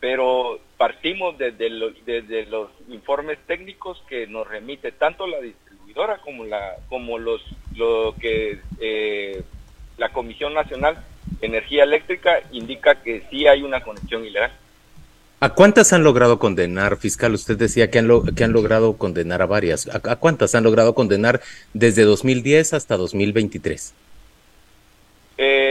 Pero 0.00 0.58
partimos 0.76 1.36
desde, 1.36 1.70
desde 2.06 2.46
los 2.46 2.70
informes 2.88 3.38
técnicos 3.46 4.02
que 4.08 4.26
nos 4.26 4.48
remite 4.48 4.92
tanto 4.92 5.26
la 5.26 5.40
distribuidora 5.40 6.18
como 6.18 6.44
la 6.44 6.76
como 6.88 7.18
los 7.18 7.42
lo 7.76 8.14
que 8.18 8.58
eh, 8.80 9.42
la 9.98 10.08
Comisión 10.10 10.54
Nacional 10.54 11.04
de 11.40 11.46
Energía 11.46 11.84
Eléctrica 11.84 12.40
indica 12.52 13.02
que 13.02 13.24
sí 13.30 13.46
hay 13.46 13.62
una 13.62 13.82
conexión 13.82 14.24
ilegal. 14.24 14.52
¿A 15.42 15.54
cuántas 15.54 15.94
han 15.94 16.04
logrado 16.04 16.38
condenar, 16.38 16.98
fiscal? 16.98 17.32
Usted 17.32 17.56
decía 17.56 17.90
que 17.90 17.98
han, 17.98 18.08
que 18.34 18.44
han 18.44 18.52
logrado 18.52 18.98
condenar 18.98 19.40
a 19.40 19.46
varias. 19.46 19.88
¿A, 19.88 20.16
cuántas 20.16 20.54
han 20.54 20.64
logrado 20.64 20.94
condenar 20.94 21.40
desde 21.72 22.02
2010 22.02 22.74
hasta 22.74 22.98
2023? 22.98 23.94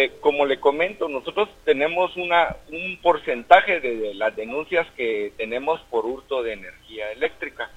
Eh, 0.01 0.13
como 0.21 0.45
le 0.45 0.61
comento, 0.61 1.09
nosotros 1.09 1.49
tenemos 1.65 2.15
un 2.15 2.99
porcentaje 3.01 3.81
de 3.81 4.13
las 4.13 4.33
denuncias 4.33 4.87
que 4.95 5.33
tenemos 5.35 5.81
por 5.89 6.05
hurto 6.05 6.41
de 6.41 6.53
energía 6.53 7.11
eléctrica 7.11 7.69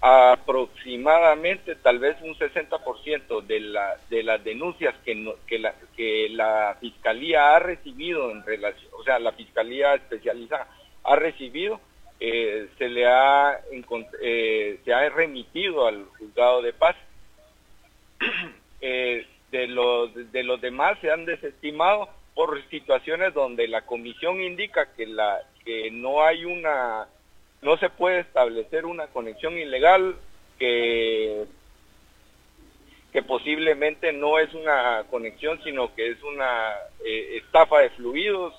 aproximadamente 0.00 1.74
tal 1.74 1.98
vez 1.98 2.16
un 2.22 2.36
60% 2.36 3.44
de, 3.44 3.76
de 4.08 4.22
las 4.22 4.44
denuncias 4.44 4.94
que, 5.04 5.58
la, 5.58 6.76
Fiscalía 6.80 7.56
ha 7.56 7.58
recibido 7.58 8.30
en 8.30 8.46
relación, 8.46 8.92
o 8.96 9.02
sea, 9.02 9.18
la 9.18 9.32
Fiscalía 9.32 9.94
especializada 9.94 10.68
ha 11.02 11.16
recibido, 11.16 11.80
eh, 12.20 12.68
se 12.78 12.88
le 12.88 13.04
ha, 13.04 13.58
eh, 14.22 14.78
se 14.84 14.94
ha 14.94 15.08
remitido 15.08 15.88
al 15.88 16.04
juzgado 16.18 16.62
de 16.62 16.72
paz. 16.72 16.94
Eh, 19.50 19.56
de, 19.56 19.66
los, 19.68 20.32
de 20.32 20.42
los 20.42 20.60
demás 20.60 20.98
se 21.00 21.10
han 21.10 21.24
desestimado 21.24 22.08
por 22.34 22.62
situaciones 22.68 23.34
donde 23.34 23.66
la 23.68 23.82
comisión 23.82 24.40
indica 24.40 24.92
que, 24.94 25.06
la, 25.06 25.40
que 25.64 25.90
no 25.90 26.22
hay 26.22 26.44
una 26.44 27.08
no 27.60 27.76
se 27.78 27.90
puede 27.90 28.20
establecer 28.20 28.86
una 28.86 29.08
conexión 29.08 29.58
ilegal 29.58 30.14
que, 30.58 31.44
que 33.12 33.22
posiblemente 33.22 34.12
no 34.12 34.38
es 34.38 34.54
una 34.54 35.04
conexión, 35.10 35.60
sino 35.64 35.92
que 35.94 36.10
es 36.10 36.22
una 36.22 36.74
eh, 37.04 37.40
estafa 37.42 37.80
de 37.80 37.90
fluidos 37.90 38.54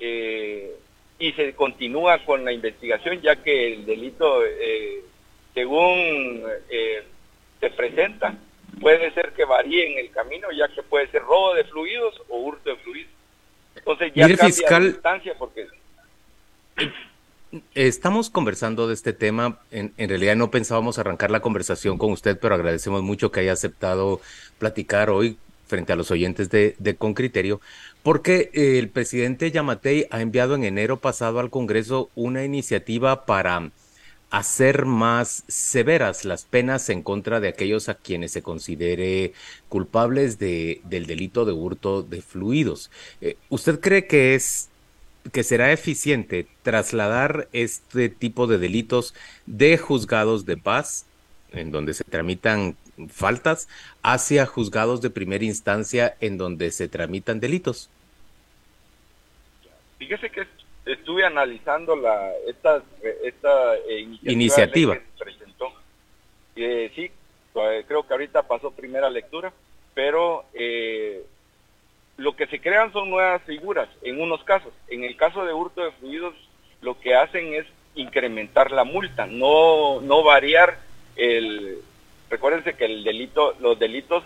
eh, 0.00 0.72
y 1.20 1.32
se 1.32 1.54
continúa 1.54 2.18
con 2.24 2.44
la 2.44 2.52
investigación 2.52 3.20
ya 3.20 3.36
que 3.36 3.74
el 3.74 3.86
delito, 3.86 4.44
eh, 4.44 5.04
según 5.54 6.42
se 7.60 7.70
presenta, 7.70 8.34
puede 8.80 9.12
ser 9.14 9.32
que 9.32 9.44
varíe 9.44 9.92
en 9.92 9.98
el 9.98 10.10
camino, 10.10 10.48
ya 10.50 10.68
que 10.68 10.82
puede 10.82 11.08
ser 11.08 11.22
robo 11.22 11.54
de 11.54 11.64
fluidos 11.64 12.20
o 12.28 12.38
hurto 12.38 12.70
de 12.70 12.76
fluidos. 12.76 13.12
Entonces 13.74 14.12
ya 14.14 14.28
cambia 14.28 14.46
fiscal... 14.46 14.86
instancia 14.86 15.34
porque 15.38 15.68
Estamos 17.74 18.30
conversando 18.30 18.88
de 18.88 18.94
este 18.94 19.12
tema. 19.12 19.58
En, 19.70 19.92
realidad 19.98 20.36
no 20.36 20.50
pensábamos 20.50 20.98
arrancar 20.98 21.30
la 21.30 21.40
conversación 21.40 21.98
con 21.98 22.10
usted, 22.10 22.38
pero 22.38 22.54
agradecemos 22.54 23.02
mucho 23.02 23.30
que 23.30 23.40
haya 23.40 23.52
aceptado 23.52 24.22
platicar 24.58 25.10
hoy 25.10 25.36
frente 25.66 25.92
a 25.92 25.96
los 25.96 26.10
oyentes 26.10 26.48
de, 26.48 26.96
Con 26.98 27.14
Criterio, 27.14 27.60
porque 28.02 28.50
el 28.54 28.88
presidente 28.88 29.50
Yamatei 29.50 30.06
ha 30.10 30.20
enviado 30.22 30.54
en 30.54 30.64
enero 30.64 30.98
pasado 30.98 31.40
al 31.40 31.50
Congreso 31.50 32.10
una 32.14 32.44
iniciativa 32.44 33.26
para 33.26 33.70
hacer 34.32 34.86
más 34.86 35.44
severas 35.46 36.24
las 36.24 36.46
penas 36.46 36.88
en 36.88 37.02
contra 37.02 37.38
de 37.38 37.48
aquellos 37.48 37.90
a 37.90 37.96
quienes 37.96 38.32
se 38.32 38.42
considere 38.42 39.34
culpables 39.68 40.38
de, 40.38 40.80
del 40.84 41.04
delito 41.06 41.44
de 41.44 41.52
hurto 41.52 42.02
de 42.02 42.22
fluidos. 42.22 42.90
Eh, 43.20 43.36
¿Usted 43.50 43.78
cree 43.78 44.06
que 44.06 44.34
es 44.34 44.70
que 45.32 45.44
será 45.44 45.70
eficiente 45.70 46.46
trasladar 46.62 47.46
este 47.52 48.08
tipo 48.08 48.46
de 48.46 48.56
delitos 48.56 49.14
de 49.44 49.76
juzgados 49.76 50.46
de 50.46 50.56
paz, 50.56 51.04
en 51.52 51.70
donde 51.70 51.92
se 51.92 52.02
tramitan 52.02 52.74
faltas, 53.10 53.68
hacia 54.02 54.46
juzgados 54.46 55.02
de 55.02 55.10
primera 55.10 55.44
instancia, 55.44 56.16
en 56.20 56.38
donde 56.38 56.70
se 56.70 56.88
tramitan 56.88 57.38
delitos. 57.38 57.90
Fíjese 59.98 60.30
que 60.30 60.46
estuve 60.86 61.24
analizando 61.24 61.96
la 61.96 62.32
esta, 62.48 62.82
esta 63.24 63.76
eh, 63.88 64.06
iniciativa, 64.22 64.94
que 64.94 65.02
presentó. 65.18 65.72
Eh, 66.56 66.90
sí, 66.94 67.10
eh, 67.54 67.84
creo 67.86 68.06
que 68.06 68.12
ahorita 68.14 68.42
pasó 68.42 68.70
primera 68.70 69.10
lectura, 69.10 69.52
pero 69.94 70.44
eh, 70.54 71.24
lo 72.16 72.34
que 72.34 72.46
se 72.46 72.60
crean 72.60 72.92
son 72.92 73.10
nuevas 73.10 73.42
figuras 73.42 73.88
en 74.02 74.20
unos 74.20 74.42
casos. 74.44 74.72
En 74.88 75.04
el 75.04 75.16
caso 75.16 75.44
de 75.44 75.52
hurto 75.52 75.82
de 75.82 75.92
fluidos, 75.92 76.34
lo 76.80 76.98
que 76.98 77.14
hacen 77.14 77.54
es 77.54 77.66
incrementar 77.94 78.70
la 78.70 78.84
multa, 78.84 79.26
no, 79.26 80.00
no 80.00 80.22
variar 80.22 80.78
el... 81.16 81.78
Recuérdense 82.30 82.74
que 82.74 82.86
el 82.86 83.04
delito, 83.04 83.54
los 83.60 83.78
delitos, 83.78 84.24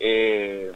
eh, 0.00 0.70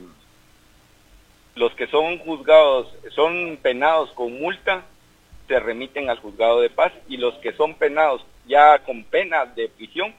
los 1.54 1.74
que 1.74 1.86
son 1.88 2.18
juzgados, 2.18 2.88
son 3.14 3.58
penados 3.60 4.10
con 4.12 4.40
multa, 4.40 4.86
se 5.49 5.61
remiten 5.61 6.11
al 6.11 6.18
juzgado 6.18 6.61
de 6.61 6.70
paz 6.70 6.92
y 7.08 7.16
los 7.16 7.34
que 7.37 7.52
son 7.52 7.75
penados 7.75 8.25
ya 8.46 8.78
con 8.80 9.04
pena 9.04 9.46
de 9.46 9.68
prisión, 9.68 10.14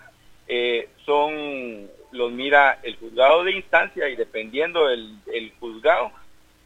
eh, 0.48 0.90
son 1.06 1.90
los 2.12 2.32
mira 2.32 2.80
el 2.84 2.96
juzgado 2.98 3.44
de 3.44 3.54
instancia 3.54 4.08
y 4.10 4.16
dependiendo 4.16 4.90
el, 4.90 5.18
el 5.34 5.52
juzgado, 5.60 6.12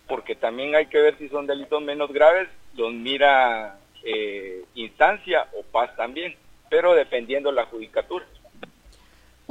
porque 0.08 0.36
también 0.36 0.76
hay 0.76 0.88
que 0.88 1.02
ver 1.02 1.18
si 1.18 1.30
son 1.30 1.48
delitos 1.48 1.82
menos 1.82 2.12
graves, 2.12 2.50
los 2.76 2.94
mira 2.94 3.80
eh, 4.04 4.64
instancia 4.76 5.48
o 5.58 5.64
paz 5.64 5.96
también, 5.96 6.36
pero 6.70 6.94
dependiendo 6.94 7.52
la 7.52 7.66
judicatura. 7.66 8.26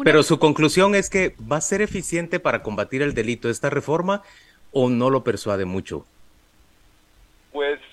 Pero 0.04 0.22
su 0.22 0.38
conclusión 0.38 0.94
es 0.94 1.08
que 1.08 1.34
va 1.50 1.56
a 1.56 1.60
ser 1.60 1.80
eficiente 1.80 2.38
para 2.38 2.62
combatir 2.62 3.02
el 3.02 3.14
delito 3.14 3.48
esta 3.48 3.70
reforma 3.70 4.22
o 4.72 4.90
no 4.90 5.10
lo 5.10 5.24
persuade 5.24 5.64
mucho. 5.64 6.06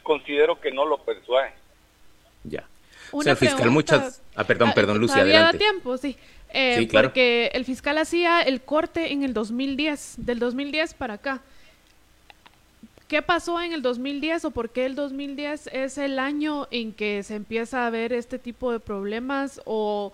Considero 0.04 0.60
que 0.60 0.72
no 0.72 0.86
lo 0.86 0.98
persuade. 1.00 1.54
Ya. 2.44 2.66
o 3.12 3.24
sea, 3.24 3.32
el 3.32 3.38
fiscal 3.38 3.72
muchas... 3.72 4.22
Ah, 4.36 4.44
perdón, 4.44 4.70
ah, 4.70 4.74
perdón, 4.74 5.00
Lucia, 5.00 5.22
adelante. 5.22 5.58
tiempo, 5.58 5.98
sí. 5.98 6.18
Eh, 6.50 6.76
sí, 6.78 6.88
claro. 6.88 7.10
Porque 7.10 7.52
el 7.54 7.66
fiscal 7.66 7.98
hacía 7.98 8.42
el 8.42 8.62
corte 8.62 9.12
en 9.12 9.24
el 9.24 9.34
2010, 9.34 10.16
del 10.18 10.40
2010 10.40 10.94
para 10.94 11.16
acá. 11.16 11.42
¿Qué 13.08 13.22
pasó 13.22 13.62
en 13.62 13.74
el 13.74 13.82
2010 13.82 14.46
o 14.46 14.52
por 14.52 14.70
qué 14.70 14.86
el 14.86 14.96
2010 14.96 15.68
es 15.72 15.98
el 15.98 16.20
año 16.20 16.68
en 16.72 16.94
que 16.94 17.22
se 17.24 17.36
empieza 17.36 17.86
a 17.86 17.90
ver 17.90 18.14
este 18.14 18.40
tipo 18.40 18.72
de 18.72 18.80
problemas 18.80 19.62
o, 19.66 20.12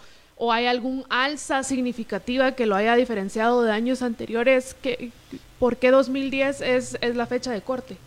hay 0.51 0.65
algún 0.65 1.05
alza 1.09 1.63
significativa 1.63 2.53
que 2.53 2.65
lo 2.65 2.75
haya 2.75 2.95
diferenciado 2.95 3.63
de 3.63 3.71
años 3.71 4.01
anteriores? 4.01 4.75
¿Qué, 4.81 5.11
¿Por 5.59 5.77
qué 5.77 5.91
2010 5.91 6.61
es, 6.61 6.97
es 7.01 7.15
la 7.15 7.25
fecha 7.25 7.51
de 7.51 7.61
corte? 7.61 7.97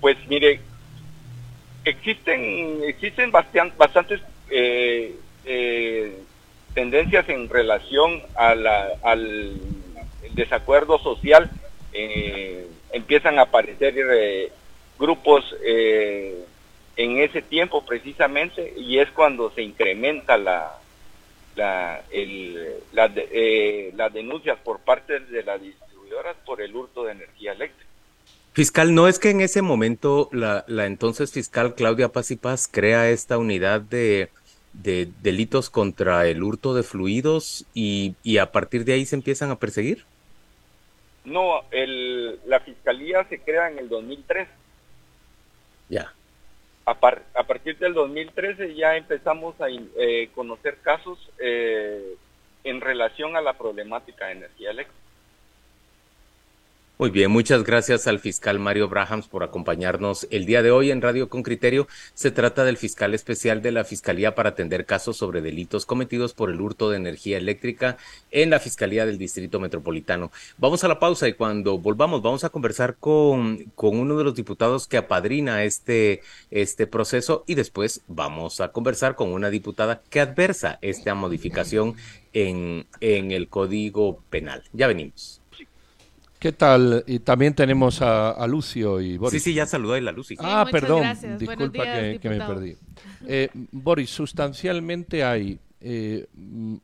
Pues 0.00 0.16
mire, 0.28 0.60
existen, 1.84 2.80
existen 2.84 3.30
bastantes 3.30 4.20
eh, 4.50 5.14
eh, 5.44 6.18
tendencias 6.74 7.28
en 7.28 7.48
relación 7.48 8.22
al 8.34 9.60
desacuerdo 10.34 10.98
social 10.98 11.50
eh, 11.92 12.66
empiezan 12.92 13.38
a 13.38 13.42
aparecer 13.42 13.94
grupos 14.98 15.44
en 15.64 17.18
ese 17.18 17.42
tiempo 17.42 17.84
precisamente 17.84 18.74
y 18.76 18.98
es 18.98 19.10
cuando 19.10 19.50
se 19.52 19.62
incrementa 19.62 20.36
la, 20.36 20.78
la, 21.56 22.02
las 22.92 24.12
denuncias 24.12 24.58
por 24.58 24.80
parte 24.80 25.20
de 25.20 25.42
las 25.42 25.60
distribuidoras 25.60 26.36
por 26.44 26.60
el 26.60 26.74
hurto 26.74 27.04
de 27.04 27.12
energía 27.12 27.52
eléctrica. 27.52 27.89
Fiscal, 28.52 28.94
¿no 28.94 29.06
es 29.06 29.18
que 29.18 29.30
en 29.30 29.40
ese 29.40 29.62
momento 29.62 30.28
la, 30.32 30.64
la 30.66 30.86
entonces 30.86 31.32
fiscal 31.32 31.74
Claudia 31.74 32.08
Paz 32.08 32.30
y 32.32 32.36
Paz 32.36 32.68
crea 32.70 33.08
esta 33.08 33.38
unidad 33.38 33.80
de, 33.80 34.28
de 34.72 35.08
delitos 35.22 35.70
contra 35.70 36.26
el 36.26 36.42
hurto 36.42 36.74
de 36.74 36.82
fluidos 36.82 37.64
y, 37.74 38.14
y 38.22 38.38
a 38.38 38.52
partir 38.52 38.84
de 38.84 38.94
ahí 38.94 39.06
se 39.06 39.16
empiezan 39.16 39.50
a 39.50 39.58
perseguir? 39.58 40.04
No, 41.24 41.62
el, 41.70 42.40
la 42.46 42.60
fiscalía 42.60 43.24
se 43.28 43.40
crea 43.40 43.70
en 43.70 43.78
el 43.78 43.88
2003. 43.88 44.48
Ya. 45.88 46.12
A, 46.86 46.92
a, 46.92 47.44
partir 47.44 47.78
del 47.78 47.94
2013 47.94 48.74
ya 48.74 48.96
empezamos 48.96 49.60
a 49.60 49.66
eh, 49.68 50.30
conocer 50.34 50.78
casos 50.78 51.18
eh, 51.38 52.16
en 52.64 52.80
relación 52.80 53.36
a 53.36 53.42
la 53.42 53.52
problemática 53.52 54.26
de 54.26 54.32
energía 54.32 54.70
eléctrica. 54.70 54.98
Muy 57.00 57.08
bien, 57.08 57.30
muchas 57.30 57.64
gracias 57.64 58.06
al 58.06 58.18
fiscal 58.18 58.58
Mario 58.58 58.86
Brahams 58.86 59.26
por 59.26 59.42
acompañarnos 59.42 60.28
el 60.30 60.44
día 60.44 60.62
de 60.62 60.70
hoy 60.70 60.90
en 60.90 61.00
Radio 61.00 61.30
con 61.30 61.42
Criterio. 61.42 61.88
Se 62.12 62.30
trata 62.30 62.62
del 62.62 62.76
fiscal 62.76 63.14
especial 63.14 63.62
de 63.62 63.72
la 63.72 63.84
Fiscalía 63.84 64.34
para 64.34 64.50
atender 64.50 64.84
casos 64.84 65.16
sobre 65.16 65.40
delitos 65.40 65.86
cometidos 65.86 66.34
por 66.34 66.50
el 66.50 66.60
hurto 66.60 66.90
de 66.90 66.98
energía 66.98 67.38
eléctrica 67.38 67.96
en 68.30 68.50
la 68.50 68.60
Fiscalía 68.60 69.06
del 69.06 69.16
Distrito 69.16 69.60
Metropolitano. 69.60 70.30
Vamos 70.58 70.84
a 70.84 70.88
la 70.88 70.98
pausa 70.98 71.26
y 71.26 71.32
cuando 71.32 71.78
volvamos 71.78 72.20
vamos 72.20 72.44
a 72.44 72.50
conversar 72.50 72.96
con, 72.96 73.64
con 73.74 73.96
uno 73.98 74.18
de 74.18 74.24
los 74.24 74.34
diputados 74.34 74.86
que 74.86 74.98
apadrina 74.98 75.64
este, 75.64 76.20
este 76.50 76.86
proceso 76.86 77.44
y 77.46 77.54
después 77.54 78.02
vamos 78.08 78.60
a 78.60 78.72
conversar 78.72 79.14
con 79.14 79.32
una 79.32 79.48
diputada 79.48 80.02
que 80.10 80.20
adversa 80.20 80.78
esta 80.82 81.14
modificación 81.14 81.96
en, 82.34 82.86
en 83.00 83.30
el 83.30 83.48
Código 83.48 84.22
Penal. 84.28 84.64
Ya 84.74 84.86
venimos. 84.86 85.39
¿Qué 86.40 86.52
tal? 86.52 87.04
Y 87.06 87.18
también 87.18 87.54
tenemos 87.54 88.00
a, 88.00 88.46
Lucio 88.46 88.98
y 88.98 89.18
Boris. 89.18 89.42
Sí, 89.42 89.50
sí, 89.50 89.54
ya 89.54 89.66
saludó 89.66 89.92
a 89.92 90.00
la 90.00 90.10
Lucy. 90.10 90.36
ah, 90.38 90.66
perdón, 90.70 91.04
disculpa 91.38 91.84
que, 91.84 92.18
me 92.24 92.38
perdí. 92.38 92.76
Eh, 93.26 93.50
Boris, 93.72 94.08
sustancialmente 94.08 95.22
hay 95.22 95.60
eh, 95.82 96.28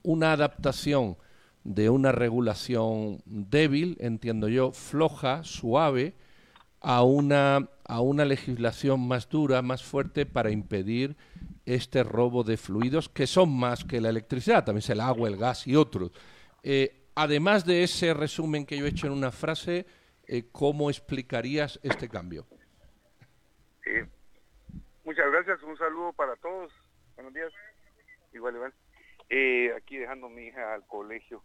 una 0.03 0.33
adaptación 0.33 1.17
de 1.65 1.89
una 1.89 2.13
regulación 2.13 3.23
débil, 3.25 3.97
entiendo 3.99 4.49
yo, 4.49 4.73
floja, 4.73 5.43
suave, 5.43 6.13
a 6.83 7.03
una, 7.03 7.71
a 7.87 8.01
una 8.03 8.27
legislación 8.27 9.09
más 9.09 9.27
dura, 9.27 9.63
más 9.63 9.83
fuerte 9.83 10.27
para 10.27 10.51
impedir 10.51 11.17
este 11.65 12.05
robo 12.05 12.45
de 12.45 12.59
fluidos 12.59 13.09
que 13.09 13.27
son 13.27 13.57
más 13.57 13.85
que 13.85 14.03
la 14.03 14.11
electricidad, 14.11 14.67
también 14.67 14.81
es 14.81 14.91
el 14.91 15.01
agua, 15.01 15.31
el 15.31 15.39
gas 15.39 15.67
y 15.67 15.77
otros. 15.77 16.13
Eh, 16.63 17.06
además 17.17 17.65
de 17.65 17.83
ese 17.83 18.15
resumen 18.15 18.65
que 18.65 18.79
yo 18.79 18.87
he 18.87 18.91
hecho 18.91 19.09
en 19.09 19.15
una 19.15 19.33
frase, 19.33 19.87
eh, 20.29 20.45
¿cómo 20.53 20.91
explicarías 20.91 21.81
este 21.83 22.09
cambio? 22.09 22.47
Eh, 23.85 24.07
muchas 25.05 25.31
gracias, 25.33 25.63
un 25.63 25.77
saludo 25.77 26.13
para 26.13 26.37
todos. 26.37 26.71
Buenos 27.17 27.35
días. 27.35 27.53
Igual, 28.33 28.55
igual. 28.55 28.75
Eh, 29.31 29.73
aquí 29.77 29.97
dejando 29.97 30.27
a 30.27 30.31
mi 30.31 30.47
hija 30.47 30.75
al 30.75 30.87
colegio. 30.87 31.43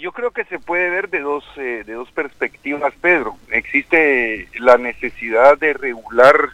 yo 0.00 0.12
creo 0.12 0.30
que 0.30 0.44
se 0.46 0.58
puede 0.58 0.88
ver 0.88 1.10
de 1.10 1.20
dos, 1.20 1.44
de 1.56 1.84
dos 1.84 2.10
perspectivas, 2.12 2.94
Pedro. 2.94 3.36
Existe 3.50 4.48
la 4.58 4.78
necesidad 4.78 5.58
de 5.58 5.74
regular 5.74 6.50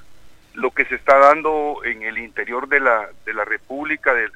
lo 0.54 0.72
que 0.72 0.84
se 0.86 0.96
está 0.96 1.16
dando 1.18 1.82
en 1.84 2.02
el 2.02 2.18
interior 2.18 2.68
de 2.68 2.80
la, 2.80 3.10
de 3.24 3.32
la 3.32 3.44
República, 3.44 4.12
del, 4.12 4.32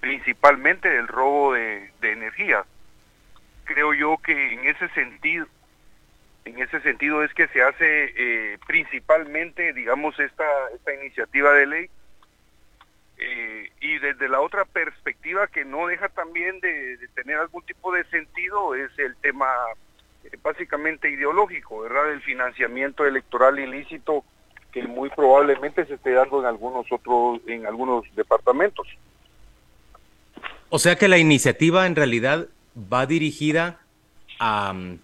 principalmente 0.00 0.88
del 0.88 1.06
robo 1.06 1.52
de, 1.52 1.90
energía. 2.02 2.64
Creo 3.64 3.94
yo 3.94 4.16
que 4.18 4.54
en 4.54 4.66
ese 4.66 4.88
sentido, 4.88 5.46
en 6.44 6.60
ese 6.60 6.80
sentido 6.80 7.22
es 7.22 7.32
que 7.34 7.46
se 7.48 7.62
hace 7.62 8.12
eh, 8.16 8.58
principalmente, 8.66 9.72
digamos, 9.72 10.18
esta, 10.18 10.44
esta 10.74 10.94
iniciativa 10.94 11.52
de 11.52 11.66
ley. 11.66 11.90
Eh, 13.22 13.70
y 13.82 13.98
desde 13.98 14.30
la 14.30 14.40
otra 14.40 14.64
perspectiva 14.64 15.46
que 15.46 15.66
no 15.66 15.86
deja 15.86 16.08
también 16.08 16.58
de, 16.60 16.98
tener 17.14 17.36
algún 17.36 17.62
tipo 17.64 17.92
de 17.92 18.04
sentido 18.04 18.74
es 18.74 18.90
el 18.98 19.14
tema 19.16 19.46
eh, 20.24 20.38
básicamente 20.42 21.10
ideológico, 21.10 21.80
¿verdad? 21.80 22.12
El 22.12 22.22
financiamiento 22.22 23.06
electoral 23.06 23.58
ilícito 23.58 24.24
que 24.72 24.84
muy 24.84 25.10
probablemente 25.10 25.84
se 25.84 25.94
esté 25.94 26.12
dando 26.12 26.40
en 26.40 26.46
algunos 26.46 26.90
otros, 26.90 27.40
en 27.46 27.66
algunos 27.66 28.04
departamentos. 28.14 28.86
O 30.72 30.78
sea 30.78 30.96
que 30.96 31.08
la 31.08 31.18
iniciativa 31.18 31.86
en 31.86 31.96
realidad 31.96 32.46
va 32.76 33.04
dirigida 33.04 33.80
a 34.38 34.72
mm, 34.72 34.98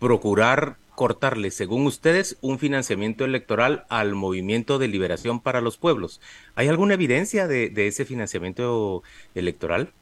procurar 0.00 0.76
cortarle, 0.94 1.50
según 1.50 1.86
ustedes, 1.86 2.38
un 2.40 2.58
financiamiento 2.58 3.24
electoral 3.24 3.84
al 3.90 4.14
movimiento 4.14 4.78
de 4.78 4.88
liberación 4.88 5.40
para 5.40 5.60
los 5.60 5.76
pueblos. 5.76 6.22
¿Hay 6.54 6.68
alguna 6.68 6.94
evidencia 6.94 7.46
de, 7.46 7.70
ese 7.86 8.06
financiamiento 8.06 9.02
electoral? 9.34 9.92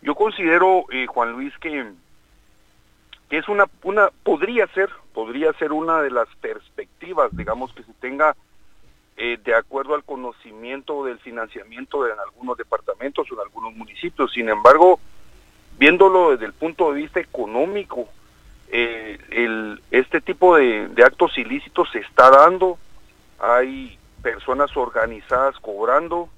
Yo 0.00 0.14
considero, 0.14 0.86
eh, 0.90 1.06
Juan 1.06 1.32
Luis, 1.32 1.52
que, 1.58 1.84
que 3.28 3.36
es 3.36 3.48
una, 3.48 3.66
una, 3.82 4.08
podría 4.22 4.66
ser, 4.68 4.88
podría 5.12 5.52
ser 5.54 5.72
una 5.72 6.00
de 6.00 6.10
las 6.10 6.28
perspectivas, 6.40 7.36
digamos, 7.36 7.74
que 7.74 7.82
se 7.82 7.92
tenga 7.94 8.34
eh, 9.22 9.38
de 9.44 9.54
acuerdo 9.54 9.94
al 9.94 10.02
conocimiento 10.02 11.04
del 11.04 11.18
financiamiento 11.18 12.06
en 12.06 12.18
algunos 12.18 12.56
departamentos 12.56 13.30
o 13.30 13.34
en 13.34 13.40
algunos 13.40 13.76
municipios. 13.76 14.32
Sin 14.32 14.48
embargo, 14.48 14.98
viéndolo 15.78 16.30
desde 16.30 16.46
el 16.46 16.54
punto 16.54 16.90
de 16.90 17.02
vista 17.02 17.20
económico, 17.20 18.08
eh, 18.68 19.18
este 19.90 20.22
tipo 20.22 20.56
de, 20.56 20.90
actos 21.04 21.36
ilícitos 21.36 21.90
se 21.92 21.98
está 21.98 22.30
dando, 22.30 22.78
hay 23.38 23.98
personas 24.22 24.74
organizadas 24.74 25.54
cobrando, 25.60 26.30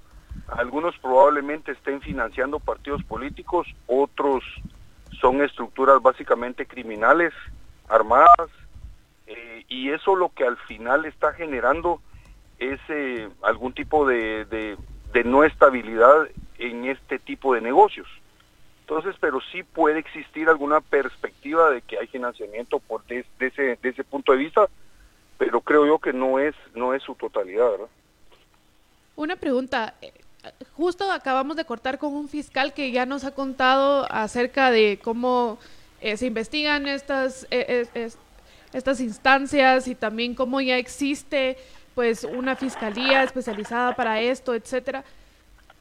algunos 0.49 0.97
probablemente 0.97 1.71
estén 1.71 2.01
financiando 2.01 2.59
partidos 2.59 3.01
políticos, 3.05 3.65
otros 3.87 4.43
son 5.21 5.41
estructuras 5.41 6.01
básicamente 6.01 6.65
criminales, 6.65 7.31
armadas, 7.87 8.49
eh, 9.27 9.63
y 9.69 9.91
eso 9.91 10.17
lo 10.17 10.33
que 10.35 10.43
al 10.43 10.57
final 10.57 11.05
está 11.05 11.31
generando 11.31 12.01
es 12.71 12.79
eh, 12.89 13.29
algún 13.41 13.73
tipo 13.73 14.07
de, 14.07 14.45
de, 14.45 15.23
no 15.23 15.43
estabilidad 15.43 16.27
en 16.57 16.85
este 16.85 17.19
tipo 17.19 17.53
de 17.53 17.61
negocios. 17.61 18.07
Entonces, 18.81 19.15
pero 19.19 19.39
sí 19.51 19.63
puede 19.63 19.99
existir 19.99 20.49
alguna 20.49 20.81
perspectiva 20.81 21.69
de 21.69 21.81
que 21.81 21.97
hay 21.97 22.07
financiamiento 22.07 22.79
por 22.79 23.05
de, 23.05 23.25
ese, 23.39 23.77
de 23.81 23.89
ese 23.89 24.03
punto 24.03 24.33
de 24.33 24.39
vista, 24.39 24.67
pero 25.37 25.61
creo 25.61 25.85
yo 25.85 25.99
que 25.99 26.13
no 26.13 26.39
es, 26.39 26.55
no 26.75 26.93
es 26.93 27.01
su 27.03 27.15
totalidad, 27.15 27.71
¿verdad? 27.71 27.87
Una 29.15 29.35
pregunta. 29.35 29.93
Eh, 30.01 30.11
justo 30.73 31.09
acabamos 31.11 31.55
de 31.55 31.65
cortar 31.65 31.97
con 31.97 32.13
un 32.13 32.27
fiscal 32.27 32.73
que 32.73 32.91
ya 32.91 33.05
nos 33.05 33.23
ha 33.23 33.33
contado 33.33 34.05
acerca 34.11 34.71
de 34.71 34.99
cómo 35.01 35.57
eh, 36.01 36.17
se 36.17 36.25
investigan 36.25 36.87
estas, 36.87 37.47
estas 37.49 38.99
instancias 38.99 39.87
y 39.87 39.95
también 39.95 40.35
cómo 40.35 40.59
ya 40.59 40.77
existe 40.77 41.57
pues 41.95 42.23
una 42.23 42.55
fiscalía 42.55 43.23
especializada 43.23 43.95
para 43.95 44.19
esto, 44.21 44.55
etcétera. 44.55 45.03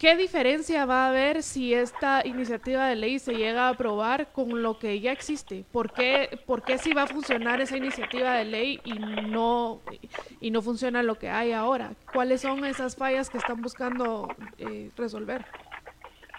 ¿Qué 0.02 0.16
diferencia 0.16 0.84
va 0.84 1.04
a 1.04 1.08
haber 1.10 1.44
si 1.44 1.74
esta 1.74 2.26
iniciativa 2.26 2.88
de 2.88 2.96
ley 2.96 3.20
se 3.20 3.34
llega 3.34 3.68
a 3.68 3.68
aprobar 3.68 4.32
con 4.32 4.60
lo 4.60 4.76
que 4.76 4.98
ya 4.98 5.12
existe? 5.12 5.64
¿Por 5.70 5.92
qué, 5.92 6.40
por 6.44 6.62
qué 6.62 6.76
si 6.78 6.92
va 6.92 7.04
a 7.04 7.06
funcionar 7.06 7.60
esa 7.60 7.76
iniciativa 7.76 8.34
de 8.34 8.44
ley 8.44 8.80
y 8.82 8.94
no, 8.94 9.80
y 10.40 10.50
no 10.50 10.60
funciona 10.60 11.04
lo 11.04 11.14
que 11.14 11.28
hay 11.28 11.52
ahora? 11.52 11.92
¿Cuáles 12.12 12.40
son 12.40 12.64
esas 12.64 12.96
fallas 12.96 13.30
que 13.30 13.38
están 13.38 13.62
buscando 13.62 14.28
eh, 14.58 14.90
resolver? 14.96 15.44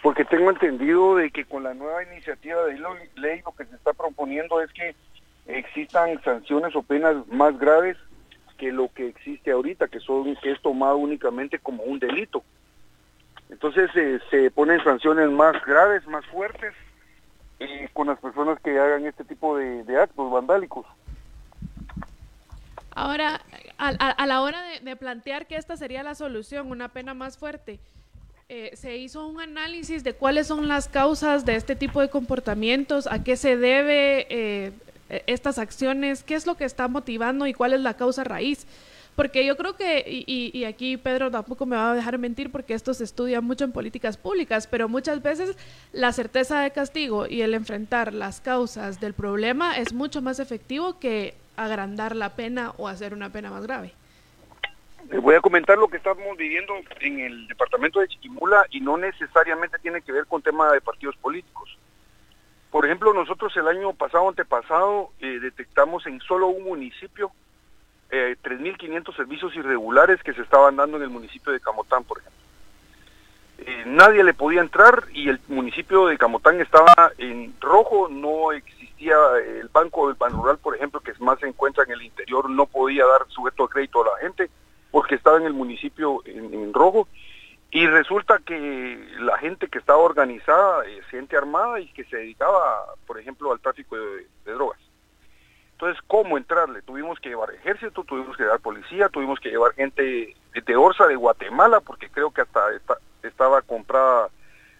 Porque 0.02 0.26
tengo 0.26 0.50
entendido 0.50 1.16
de 1.16 1.30
que 1.30 1.46
con 1.46 1.62
la 1.62 1.72
nueva 1.72 2.02
iniciativa 2.02 2.66
de 2.66 2.78
ley 3.16 3.40
lo 3.46 3.52
que 3.52 3.64
se 3.64 3.76
está 3.76 3.94
proponiendo 3.94 4.60
es 4.60 4.70
que 4.74 4.94
existan 5.46 6.22
sanciones 6.22 6.76
o 6.76 6.82
penas 6.82 7.16
más 7.28 7.58
graves 7.58 7.96
que 8.58 8.72
lo 8.72 8.88
que 8.92 9.08
existe 9.08 9.50
ahorita, 9.50 9.88
que, 9.88 10.00
son, 10.00 10.36
es 10.42 10.62
tomado 10.62 10.96
únicamente 10.96 11.58
como 11.58 11.82
un 11.84 11.98
delito. 11.98 12.42
Entonces 13.50 13.90
eh, 13.94 14.18
se 14.30 14.50
ponen 14.50 14.82
sanciones 14.82 15.30
más 15.30 15.64
graves, 15.64 16.06
más 16.06 16.24
fuertes 16.26 16.74
eh, 17.60 17.88
con 17.92 18.08
las 18.08 18.18
personas 18.18 18.58
que 18.60 18.78
hagan 18.78 19.06
este 19.06 19.24
tipo 19.24 19.56
de, 19.56 19.98
actos 19.98 20.30
vandálicos. 20.30 20.86
Ahora, 22.96 23.40
a, 23.76 24.26
la 24.26 24.40
hora 24.40 24.62
de, 24.80 24.96
plantear 24.96 25.46
que 25.46 25.56
esta 25.56 25.76
sería 25.76 26.02
la 26.02 26.14
solución, 26.14 26.70
una 26.70 26.88
pena 26.88 27.12
más 27.12 27.38
fuerte, 27.38 27.80
eh, 28.48 28.70
se 28.74 28.96
hizo 28.96 29.26
un 29.26 29.40
análisis 29.40 30.04
de 30.04 30.14
cuáles 30.14 30.46
son 30.46 30.68
las 30.68 30.88
causas 30.88 31.44
de 31.44 31.56
este 31.56 31.74
tipo 31.74 32.00
de 32.00 32.10
comportamientos, 32.10 33.06
a 33.06 33.24
qué 33.24 33.36
se 33.36 33.56
debe 33.56 34.26
eh, 34.30 34.72
estas 35.26 35.58
acciones, 35.58 36.24
qué 36.24 36.34
es 36.34 36.46
lo 36.46 36.56
que 36.56 36.64
está 36.64 36.88
motivando 36.88 37.46
y 37.46 37.54
cuál 37.54 37.74
es 37.74 37.80
la 37.80 37.94
causa 37.94 38.24
raíz. 38.24 38.66
Porque 39.16 39.46
yo 39.46 39.56
creo 39.56 39.76
que, 39.76 40.02
y, 40.06 40.64
aquí 40.64 40.96
Pedro 40.96 41.30
tampoco 41.30 41.66
me 41.66 41.76
va 41.76 41.92
a 41.92 41.94
dejar 41.94 42.18
mentir 42.18 42.50
porque 42.50 42.74
esto 42.74 42.94
se 42.94 43.04
estudia 43.04 43.40
mucho 43.40 43.64
en 43.64 43.70
políticas 43.70 44.16
públicas, 44.16 44.66
pero 44.66 44.88
muchas 44.88 45.22
veces 45.22 45.56
la 45.92 46.12
certeza 46.12 46.60
de 46.60 46.72
castigo 46.72 47.26
y 47.28 47.42
el 47.42 47.54
enfrentar 47.54 48.12
las 48.12 48.40
causas 48.40 49.00
del 49.00 49.14
problema 49.14 49.78
es 49.78 49.92
mucho 49.92 50.20
más 50.20 50.40
efectivo 50.40 50.98
que 50.98 51.34
agrandar 51.56 52.16
la 52.16 52.30
pena 52.30 52.72
o 52.76 52.88
hacer 52.88 53.14
una 53.14 53.30
pena 53.30 53.50
más 53.50 53.64
grave. 53.64 53.92
Les 55.10 55.22
voy 55.22 55.36
a 55.36 55.40
comentar 55.40 55.78
lo 55.78 55.86
que 55.86 55.98
estamos 55.98 56.36
viviendo 56.36 56.74
en 57.00 57.20
el 57.20 57.46
departamento 57.46 58.00
de 58.00 58.08
Chiquimula 58.08 58.66
y 58.70 58.80
no 58.80 58.96
necesariamente 58.96 59.78
tiene 59.78 60.00
que 60.00 60.10
ver 60.10 60.26
con 60.26 60.42
tema 60.42 60.72
de 60.72 60.80
partidos 60.80 61.14
políticos. 61.16 61.78
Por 62.74 62.86
ejemplo, 62.86 63.14
nosotros 63.14 63.56
el 63.56 63.68
año 63.68 63.92
pasado, 63.92 64.28
antepasado, 64.28 65.10
eh, 65.20 65.38
detectamos 65.38 66.04
en 66.08 66.18
solo 66.18 66.48
un 66.48 66.64
municipio 66.64 67.30
eh, 68.10 68.34
3.500 68.42 69.14
servicios 69.14 69.54
irregulares 69.54 70.20
que 70.24 70.34
se 70.34 70.42
estaban 70.42 70.74
dando 70.74 70.96
en 70.96 71.04
el 71.04 71.08
municipio 71.08 71.52
de 71.52 71.60
Camotán, 71.60 72.02
por 72.02 72.18
ejemplo. 72.18 72.40
Eh, 73.58 73.84
nadie 73.86 74.24
le 74.24 74.34
podía 74.34 74.60
entrar 74.60 75.04
y 75.12 75.28
el 75.28 75.38
municipio 75.46 76.06
de 76.08 76.18
Camotán 76.18 76.60
estaba 76.60 77.12
en 77.16 77.54
rojo, 77.60 78.08
no 78.08 78.50
existía 78.50 78.84
decía 78.94 79.16
el 79.60 79.68
banco 79.68 80.08
del 80.08 80.16
Ban 80.16 80.32
Rural, 80.32 80.58
por 80.58 80.74
ejemplo, 80.74 81.00
que 81.00 81.12
más 81.18 81.38
se 81.40 81.46
encuentra 81.46 81.84
en 81.84 81.92
el 81.92 82.02
interior, 82.02 82.48
no 82.48 82.66
podía 82.66 83.04
dar 83.06 83.26
sujeto 83.28 83.66
de 83.66 83.72
crédito 83.72 84.02
a 84.02 84.14
la 84.14 84.20
gente 84.20 84.50
porque 84.90 85.16
estaba 85.16 85.38
en 85.38 85.46
el 85.46 85.52
municipio 85.52 86.22
en, 86.24 86.72
rojo. 86.72 87.08
Y 87.70 87.86
resulta 87.86 88.38
que 88.38 89.03
la 89.24 89.38
gente 89.38 89.68
que 89.68 89.78
estaba 89.78 89.98
organizada, 89.98 90.84
es 90.86 91.04
gente 91.06 91.36
armada 91.36 91.80
y 91.80 91.88
que 91.92 92.04
se 92.04 92.16
dedicaba, 92.16 92.94
por 93.06 93.18
ejemplo, 93.18 93.52
al 93.52 93.60
tráfico 93.60 93.96
de, 93.96 94.26
drogas. 94.44 94.78
Entonces, 95.72 96.00
¿cómo 96.06 96.38
entrarle? 96.38 96.82
Tuvimos 96.82 97.18
que 97.18 97.30
llevar 97.30 97.52
ejército, 97.52 98.04
tuvimos 98.04 98.36
que 98.36 98.44
llevar 98.44 98.60
policía, 98.60 99.08
tuvimos 99.08 99.40
que 99.40 99.50
llevar 99.50 99.72
gente 99.74 100.36
de 100.54 100.76
Orsa, 100.76 101.06
de 101.06 101.16
Guatemala, 101.16 101.80
porque 101.80 102.08
creo 102.08 102.30
que 102.30 102.42
hasta 102.42 102.60
estaba 103.22 103.62
comprada 103.62 104.28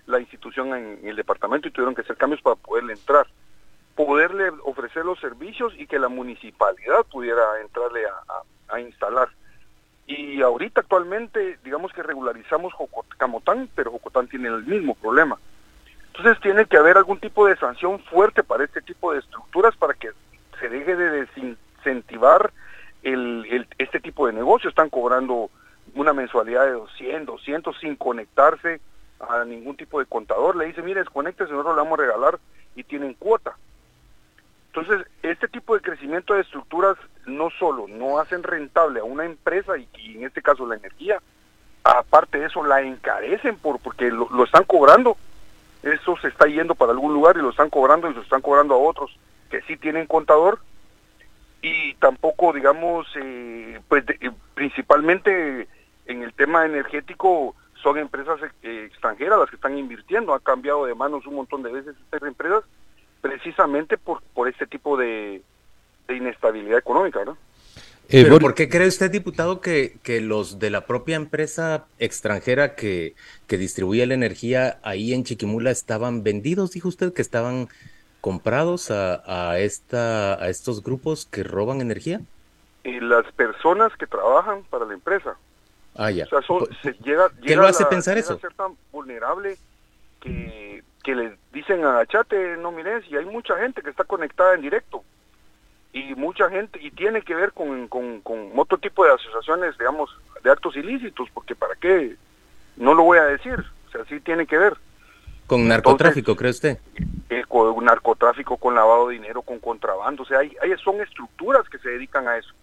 la 0.07 0.21
institución 0.21 0.75
en, 0.75 1.01
el 1.09 1.17
departamento 1.17 1.67
y 1.67 1.73
tuvieron 1.73 1.95
que 1.95 2.03
hacer 2.03 2.17
cambios 2.17 2.43
para 2.43 2.57
poderle 2.57 2.93
entrar. 2.93 3.27
Poderle 3.97 4.51
ofrecer 4.65 5.05
los 5.05 5.19
servicios 5.21 5.73
y 5.77 5.87
que 5.87 5.99
la 5.99 6.09
municipalidad 6.09 7.05
pudiera 7.11 7.43
entrarle 7.61 8.05
a 8.69 8.81
instalar. 8.81 9.29
Y 10.07 10.43
ahorita 10.43 10.83
actualmente, 10.83 11.59
digamos 11.65 11.93
que 11.93 12.03
regularizamos 12.03 12.75
Camotán, 13.17 13.71
pero 13.75 13.91
Jocotán 13.93 14.29
tiene 14.29 14.49
el 14.49 14.65
mismo 14.65 14.95
problema. 14.95 15.39
Entonces 16.09 16.41
tiene 16.43 16.67
que 16.67 16.77
haber 16.77 16.97
algún 16.97 17.19
tipo 17.19 17.47
de 17.47 17.57
sanción 17.57 17.99
fuerte 18.05 18.43
para 18.43 18.65
este 18.65 18.83
tipo 18.83 19.13
de 19.13 19.21
estructuras 19.21 19.75
para 19.77 19.95
que 19.95 20.11
se 20.61 20.69
deje 20.69 20.95
de 20.95 21.11
desincentivar 21.11 22.53
el, 23.03 23.67
este 23.79 23.99
tipo 24.01 24.27
de 24.27 24.33
negocio. 24.33 24.69
Están 24.69 24.91
cobrando 24.91 25.51
una 25.95 26.13
mensualidad 26.13 26.67
de 26.67 26.73
200, 26.73 27.27
200 27.37 27.79
sin 27.81 27.97
conectarse 27.97 28.81
a 29.21 29.45
ningún 29.45 29.77
tipo 29.77 29.99
de 29.99 30.07
contador. 30.07 30.57
Le 30.57 30.67
dice, 30.67 30.83
mire, 30.83 31.01
desconecte, 31.01 31.45
nosotros 31.45 31.75
le 31.75 31.83
vamos 31.83 31.99
a 31.99 32.03
regalar 32.03 32.39
y 32.77 32.85
tienen 32.85 33.15
cuota. 33.15 33.57
Entonces, 34.75 35.07
este 35.23 35.47
tipo 35.47 35.77
de 35.77 35.83
crecimiento 35.83 36.35
de 36.35 36.41
estructuras 36.41 36.97
no 37.27 37.49
solo 37.51 37.87
no 37.87 38.19
hacen 38.19 38.43
rentable 38.43 38.99
a 38.99 39.05
una 39.05 39.25
empresa 39.25 39.75
y, 39.79 40.17
en 40.17 40.25
este 40.25 40.43
caso 40.43 40.67
la 40.67 40.75
energía, 40.75 41.21
aparte 41.85 42.41
de 42.41 42.47
eso 42.47 42.65
la 42.65 42.83
encarecen 42.83 43.57
por 43.57 43.79
porque 43.79 44.11
lo, 44.11 44.43
están 44.43 44.65
cobrando. 44.65 45.17
Eso 45.85 46.17
se 46.17 46.27
está 46.27 46.47
yendo 46.47 46.75
para 46.75 46.91
algún 46.91 47.15
lugar 47.15 47.37
y 47.37 47.43
lo 47.43 47.51
están 47.51 47.71
cobrando 47.71 48.11
y 48.11 48.15
lo 48.15 48.23
están 48.23 48.41
cobrando 48.41 48.75
a 48.75 48.79
otros 48.79 49.17
que 49.49 49.61
sí 49.63 49.77
tienen 49.77 50.07
contador 50.07 50.59
y 51.63 51.95
tampoco, 51.95 52.53
digamos, 52.53 53.07
eh, 53.15 53.81
pues 53.87 54.05
eh, 54.09 54.31
principalmente 54.55 55.69
en 56.07 56.25
el 56.25 56.33
tema 56.33 56.67
energético 56.67 57.55
son 57.81 57.99
empresas 57.99 58.41
eh, 58.63 58.87
extranjeras 58.91 59.39
las 59.39 59.51
que 59.51 59.57
están 59.57 59.79
invirtiendo. 59.79 60.35
Ha 60.35 60.41
cambiado 60.41 60.87
de 60.87 60.97
manos 60.97 61.27
un 61.27 61.37
montón 61.37 61.63
de 61.63 61.71
veces 61.71 61.95
estas 61.97 62.27
empresas 62.27 62.65
precisamente 63.25 63.97
por, 63.97 64.21
por 64.35 64.49
este 64.49 64.67
tipo 64.67 64.99
de, 64.99 65.41
inestabilidad 66.11 66.77
económica, 66.77 67.25
¿no? 67.25 67.39
Eh, 68.11 68.23
¿Pero 68.23 68.39
por 68.39 68.55
qué 68.55 68.69
cree 68.69 68.87
usted, 68.87 69.11
diputado, 69.11 69.63
que, 69.63 69.97
que, 70.03 70.21
los 70.21 70.59
de 70.59 70.69
la 70.69 70.85
propia 70.85 71.17
empresa 71.17 71.87
extranjera 71.99 72.75
que, 72.75 73.15
que 73.47 73.57
distribuye 73.57 74.05
la 74.07 74.13
energía 74.13 74.79
ahí 74.83 75.15
en 75.15 75.25
Chiquimula 75.25 75.71
estaban 75.71 76.23
vendidos? 76.23 76.73
Dijo 76.73 76.89
usted 76.89 77.15
que 77.15 77.23
estaban 77.23 77.69
comprados 78.21 78.91
a, 78.91 79.23
a, 79.25 79.59
esta, 79.59 80.35
a 80.35 80.51
estos 80.51 80.83
grupos 80.83 81.25
que 81.25 81.45
roban 81.45 81.81
energía. 81.81 82.21
Y 82.85 83.01
las 83.01 83.25
personas 83.33 83.97
que 83.97 84.07
trabajan 84.07 84.65
para 84.65 84.85
la 84.85 84.93
empresa. 84.93 85.35
Ah, 85.97 86.11
ya. 86.11 86.27
O 86.27 86.29
sea, 86.29 86.43
se 86.83 86.93
llega, 87.03 87.31
¿Qué 87.43 87.57
lo 87.57 87.67
hace 87.67 87.87
pensar 87.87 88.19
eso? 88.19 88.35
A 88.35 88.39
ser 88.39 88.53
tan 88.53 88.77
vulnerable 88.93 89.57
que 90.21 90.85
que 91.05 91.15
le 91.15 91.37
dicen 91.53 91.85
a 91.85 92.05
Chate, 92.07 92.57
no 92.57 92.73
mires, 92.73 93.05
y 93.09 93.17
hay 93.17 93.27
mucha 93.27 93.57
gente 93.59 93.83
que 93.83 93.91
está 93.91 94.05
conectada 94.05 94.55
en 94.55 94.63
directo. 94.63 95.05
Y 95.93 96.15
mucha 96.17 96.51
gente, 96.51 96.81
y 96.83 96.91
tiene 96.91 97.23
que 97.23 97.35
ver 97.35 97.53
con, 97.53 97.87
con, 97.87 98.23
otro 98.57 98.79
tipo 98.79 99.05
de 99.05 99.13
asociaciones, 99.13 99.79
digamos, 99.79 100.11
de 100.43 100.51
actos 100.51 100.75
ilícitos, 100.77 101.29
porque 101.33 101.55
para 101.55 101.77
qué, 101.77 102.17
no 102.77 102.95
lo 102.95 103.05
voy 103.05 103.19
a 103.19 103.25
decir, 103.25 103.63
o 103.87 103.91
sea, 103.93 104.05
sí 104.07 104.19
tiene 104.19 104.47
que 104.47 104.59
ver. 104.59 104.77
¿Con 105.47 105.69
narcotráfico, 105.69 106.35
cree 106.35 106.51
usted? 106.51 106.79
Eh, 107.29 107.45
con 107.47 107.85
narcotráfico, 107.85 108.57
con 108.57 108.75
lavado 108.75 109.09
de 109.09 109.15
dinero, 109.15 109.43
con 109.43 109.61
contrabando, 109.61 110.23
o 110.23 110.27
sea, 110.27 110.39
hay, 110.39 110.57
hay, 110.63 110.75
son 110.83 111.01
estructuras 111.03 111.69
que 111.69 111.79
se 111.79 111.91
dedican 111.91 112.27
a 112.27 112.39
eso. 112.39 112.55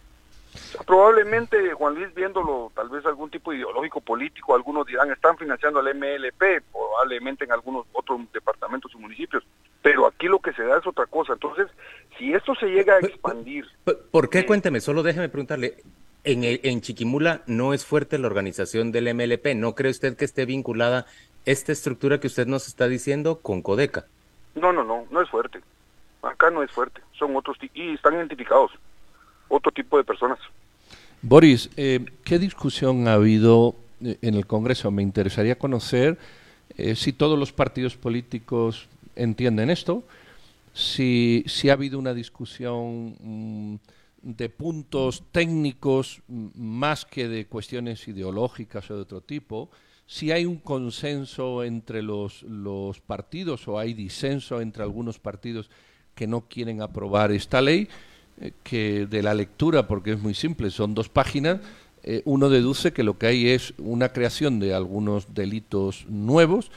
Probablemente, 0.85 1.73
Juan 1.73 1.95
Luis, 1.95 2.13
viéndolo, 2.13 2.71
tal 2.75 2.89
vez 2.89 3.05
algún 3.05 3.29
tipo 3.29 3.53
ideológico 3.53 4.01
político, 4.01 4.55
algunos 4.55 4.85
dirán, 4.85 5.11
están 5.11 5.37
financiando 5.37 5.79
al 5.79 5.93
MLP, 5.95 6.63
probablemente 6.71 7.45
en 7.45 7.51
algunos 7.51 7.85
otros 7.93 8.21
departamentos 8.33 8.93
o 8.95 8.99
municipios, 8.99 9.43
pero 9.81 10.07
aquí 10.07 10.27
lo 10.27 10.39
que 10.39 10.53
se 10.53 10.63
da 10.63 10.77
es 10.77 10.87
otra 10.87 11.05
cosa. 11.05 11.33
Entonces, 11.33 11.67
si 12.17 12.33
esto 12.33 12.55
se 12.55 12.67
llega 12.67 12.95
a 12.95 12.99
expandir... 12.99 13.65
¿Por 14.11 14.29
qué? 14.29 14.45
Cuénteme, 14.45 14.79
solo 14.79 15.03
déjeme 15.03 15.29
preguntarle, 15.29 15.77
en, 16.23 16.43
en 16.43 16.81
Chiquimula 16.81 17.41
no 17.47 17.73
es 17.73 17.85
fuerte 17.85 18.17
la 18.17 18.27
organización 18.27 18.91
del 18.91 19.13
MLP, 19.13 19.55
¿no 19.55 19.75
cree 19.75 19.91
usted 19.91 20.15
que 20.15 20.25
esté 20.25 20.45
vinculada 20.45 21.05
esta 21.45 21.71
estructura 21.71 22.19
que 22.19 22.27
usted 22.27 22.47
nos 22.47 22.67
está 22.67 22.87
diciendo 22.87 23.39
con 23.41 23.61
Codeca? 23.61 24.05
No, 24.55 24.71
no, 24.71 24.83
no, 24.83 25.05
no 25.09 25.21
es 25.21 25.29
fuerte. 25.29 25.61
Acá 26.21 26.51
no 26.51 26.61
es 26.61 26.71
fuerte, 26.71 27.01
son 27.13 27.35
otros 27.35 27.57
y 27.73 27.95
están 27.95 28.13
identificados 28.13 28.71
otro 29.51 29.71
tipo 29.71 29.97
de 29.97 30.03
personas. 30.03 30.39
Boris, 31.23 31.69
eh, 31.77 32.03
¿qué 32.23 32.39
discusión 32.39 33.07
ha 33.07 33.13
habido 33.13 33.75
eh, 34.03 34.17
en 34.23 34.33
el 34.33 34.47
Congreso? 34.47 34.89
Me 34.89 35.03
interesaría 35.03 35.57
conocer 35.57 36.17
eh, 36.77 36.95
si 36.95 37.13
todos 37.13 37.37
los 37.37 37.53
partidos 37.53 37.95
políticos 37.95 38.87
entienden 39.15 39.69
esto, 39.69 40.03
si, 40.73 41.45
ha 41.69 41.73
habido 41.73 41.99
una 41.99 42.15
discusión 42.15 43.15
mm, 43.19 43.75
de 44.23 44.49
puntos 44.49 45.23
técnicos 45.31 46.23
mm, 46.27 46.47
más 46.55 47.05
que 47.05 47.27
de 47.27 47.45
cuestiones 47.45 48.07
ideológicas 48.07 48.89
o 48.89 48.95
de 48.95 49.01
otro 49.01 49.21
tipo, 49.21 49.69
si 50.07 50.31
hay 50.31 50.45
un 50.47 50.57
consenso 50.57 51.63
entre 51.63 52.01
los 52.01 52.43
partidos 53.05 53.67
o 53.67 53.77
hay 53.77 53.93
disenso 53.93 54.59
entre 54.59 54.81
algunos 54.81 55.19
partidos 55.19 55.69
que 56.15 56.25
no 56.25 56.41
quieren 56.41 56.81
aprobar 56.81 57.31
esta 57.31 57.61
ley 57.61 57.87
que 58.63 59.05
de 59.05 59.21
la 59.21 59.33
lectura, 59.33 59.87
porque 59.87 60.13
es 60.13 60.19
muy 60.19 60.33
simple, 60.33 60.69
son 60.69 60.93
dos 60.93 61.09
páginas, 61.09 61.59
eh, 62.03 62.21
uno 62.25 62.49
deduce 62.49 62.93
que 62.93 63.03
lo 63.03 63.17
que 63.17 63.27
hay 63.27 63.49
es 63.49 63.73
una 63.77 64.09
creación 64.09 64.59
de 64.59 64.73
algunos 64.73 65.33
delitos 65.33 66.05
nuevos, 66.07 66.71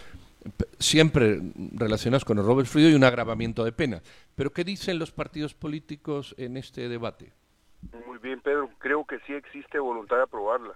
siempre 0.79 1.41
relacionados 1.75 2.25
con 2.25 2.39
el 2.39 2.45
robo 2.45 2.63
fluido 2.65 2.91
y 2.91 2.95
un 2.95 3.05
agravamiento 3.05 3.65
de 3.65 3.73
pena. 3.73 4.03
Pero 4.35 4.53
¿qué 4.53 4.65
dicen 4.65 4.99
los 4.99 5.11
partidos 5.11 5.55
políticos 5.55 6.35
en 6.37 6.59
este 6.59 6.89
debate? 6.89 7.33
Muy 8.07 8.19
bien, 8.19 8.41
Pedro. 8.41 8.69
Creo 8.79 9.05
que 9.07 9.19
sí 9.21 9.33
existe 9.33 9.79
voluntad 9.79 10.17
de 10.17 10.23
aprobarla. 10.23 10.75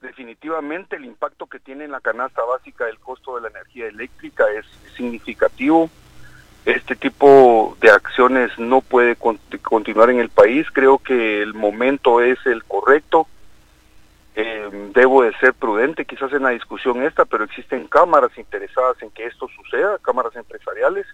Definitivamente 0.00 0.96
el 0.96 1.04
impacto 1.04 1.46
que 1.46 1.60
tiene 1.60 1.84
en 1.84 1.90
la 1.90 2.00
canasta 2.00 2.42
básica 2.42 2.86
del 2.86 2.98
costo 2.98 3.36
de 3.36 3.42
la 3.42 3.48
energía 3.48 3.86
eléctrica 3.86 4.44
es 4.50 4.64
significativo 4.96 5.90
este 6.64 6.94
tipo 6.94 7.76
de 7.80 7.90
acciones 7.90 8.50
no 8.58 8.80
puede 8.80 9.16
continuar 9.62 10.10
en 10.10 10.20
el 10.20 10.28
país. 10.28 10.66
Creo 10.72 10.98
que 10.98 11.42
el 11.42 11.54
momento 11.54 12.20
es 12.20 12.38
el 12.46 12.64
correcto. 12.64 13.26
Eh, 14.36 14.90
debo 14.94 15.22
de 15.22 15.36
ser 15.38 15.54
prudente 15.54 16.04
quizás 16.04 16.32
en 16.32 16.42
la 16.42 16.50
discusión 16.50 17.02
esta, 17.02 17.24
pero 17.24 17.44
existen 17.44 17.88
cámaras 17.88 18.36
interesadas 18.38 19.02
en 19.02 19.10
que 19.10 19.26
esto 19.26 19.48
suceda, 19.48 19.98
cámaras 19.98 20.36
empresariales, 20.36 21.06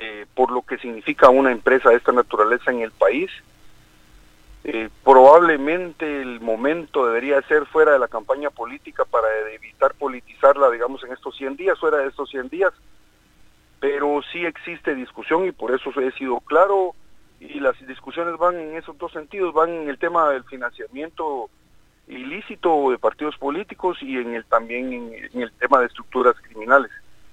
eh, 0.00 0.26
por 0.34 0.50
lo 0.50 0.62
que 0.62 0.78
significa 0.78 1.28
una 1.28 1.52
empresa 1.52 1.90
de 1.90 1.96
esta 1.96 2.12
naturaleza 2.12 2.70
en 2.70 2.80
el 2.80 2.90
país. 2.90 3.30
Eh, 4.64 4.88
probablemente 5.04 6.20
el 6.20 6.40
momento 6.40 7.06
debería 7.06 7.40
ser 7.42 7.66
fuera 7.66 7.92
de 7.92 7.98
la 7.98 8.08
campaña 8.08 8.50
política 8.50 9.04
para 9.04 9.28
evitar 9.54 9.94
politizarla, 9.94 10.70
digamos, 10.70 11.04
en 11.04 11.12
estos 11.12 11.36
100 11.36 11.56
días, 11.56 11.78
fuera 11.78 11.98
de 11.98 12.08
estos 12.08 12.28
100 12.30 12.48
días, 12.48 12.72
pero 13.80 14.20
sí 14.32 14.44
existe 14.44 14.94
discusión 14.94 15.46
y 15.46 15.52
por 15.52 15.74
eso 15.74 15.90
he 16.00 16.12
sido 16.12 16.40
claro 16.40 16.94
y 17.40 17.60
las 17.60 17.74
discusiones 17.86 18.36
van 18.36 18.56
en 18.56 18.76
esos 18.76 18.98
dos 18.98 19.12
sentidos, 19.12 19.54
van 19.54 19.70
en 19.70 19.88
el 19.88 19.98
tema 19.98 20.30
del 20.30 20.44
financiamiento 20.44 21.48
ilícito 22.08 22.90
de 22.90 22.98
partidos 22.98 23.36
políticos 23.36 23.98
y 24.00 24.16
en 24.16 24.34
el 24.34 24.44
también 24.44 24.92
en, 24.92 25.42
el 25.42 25.52
tema 25.52 25.80
de 25.80 25.86
estructuras 25.86 26.34
criminales 26.42 26.90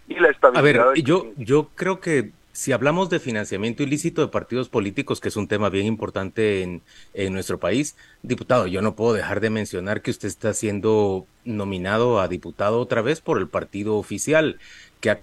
y 0.08 0.16
la 0.16 0.30
estabilidad. 0.30 0.90
A 0.90 0.92
ver, 0.92 1.04
yo 1.04 1.32
yo 1.38 1.70
creo 1.76 2.00
que 2.00 2.32
si 2.52 2.72
hablamos 2.72 3.10
de 3.10 3.20
financiamiento 3.20 3.84
ilícito 3.84 4.22
de 4.22 4.28
partidos 4.28 4.70
políticos, 4.70 5.20
que 5.20 5.28
es 5.28 5.36
un 5.36 5.48
tema 5.48 5.70
bien 5.70 5.88
importante 5.88 6.62
en, 6.62 6.84
en, 7.14 7.34
nuestro 7.34 7.60
país, 7.60 7.98
diputado, 8.22 8.66
yo 8.68 8.82
no 8.82 8.96
puedo 8.96 9.14
dejar 9.14 9.42
de 9.42 9.50
mencionar 9.50 10.02
que 10.02 10.12
usted 10.12 10.30
está 10.30 10.54
siendo 10.54 11.26
nominado 11.44 12.22
a 12.22 12.30
diputado 12.30 12.80
otra 12.80 13.02
vez 13.02 13.20
por 13.20 13.40
el 13.40 13.50
partido 13.50 13.98
oficial, 13.98 14.58
que 15.02 15.10
ha 15.10 15.20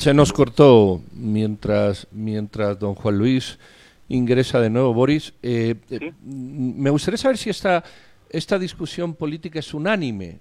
Se 0.00 0.14
nos 0.14 0.32
cortó 0.32 1.02
mientras, 1.12 2.06
mientras 2.10 2.78
don 2.78 2.94
Juan 2.94 3.18
Luis 3.18 3.58
ingresa 4.08 4.58
de 4.58 4.70
nuevo, 4.70 4.94
Boris. 4.94 5.34
Eh, 5.42 5.74
eh, 5.90 6.12
me 6.24 6.88
gustaría 6.88 7.18
saber 7.18 7.36
si 7.36 7.50
esta 7.50 7.84
esta 8.30 8.58
discusión 8.58 9.14
política 9.14 9.58
es 9.58 9.74
unánime, 9.74 10.38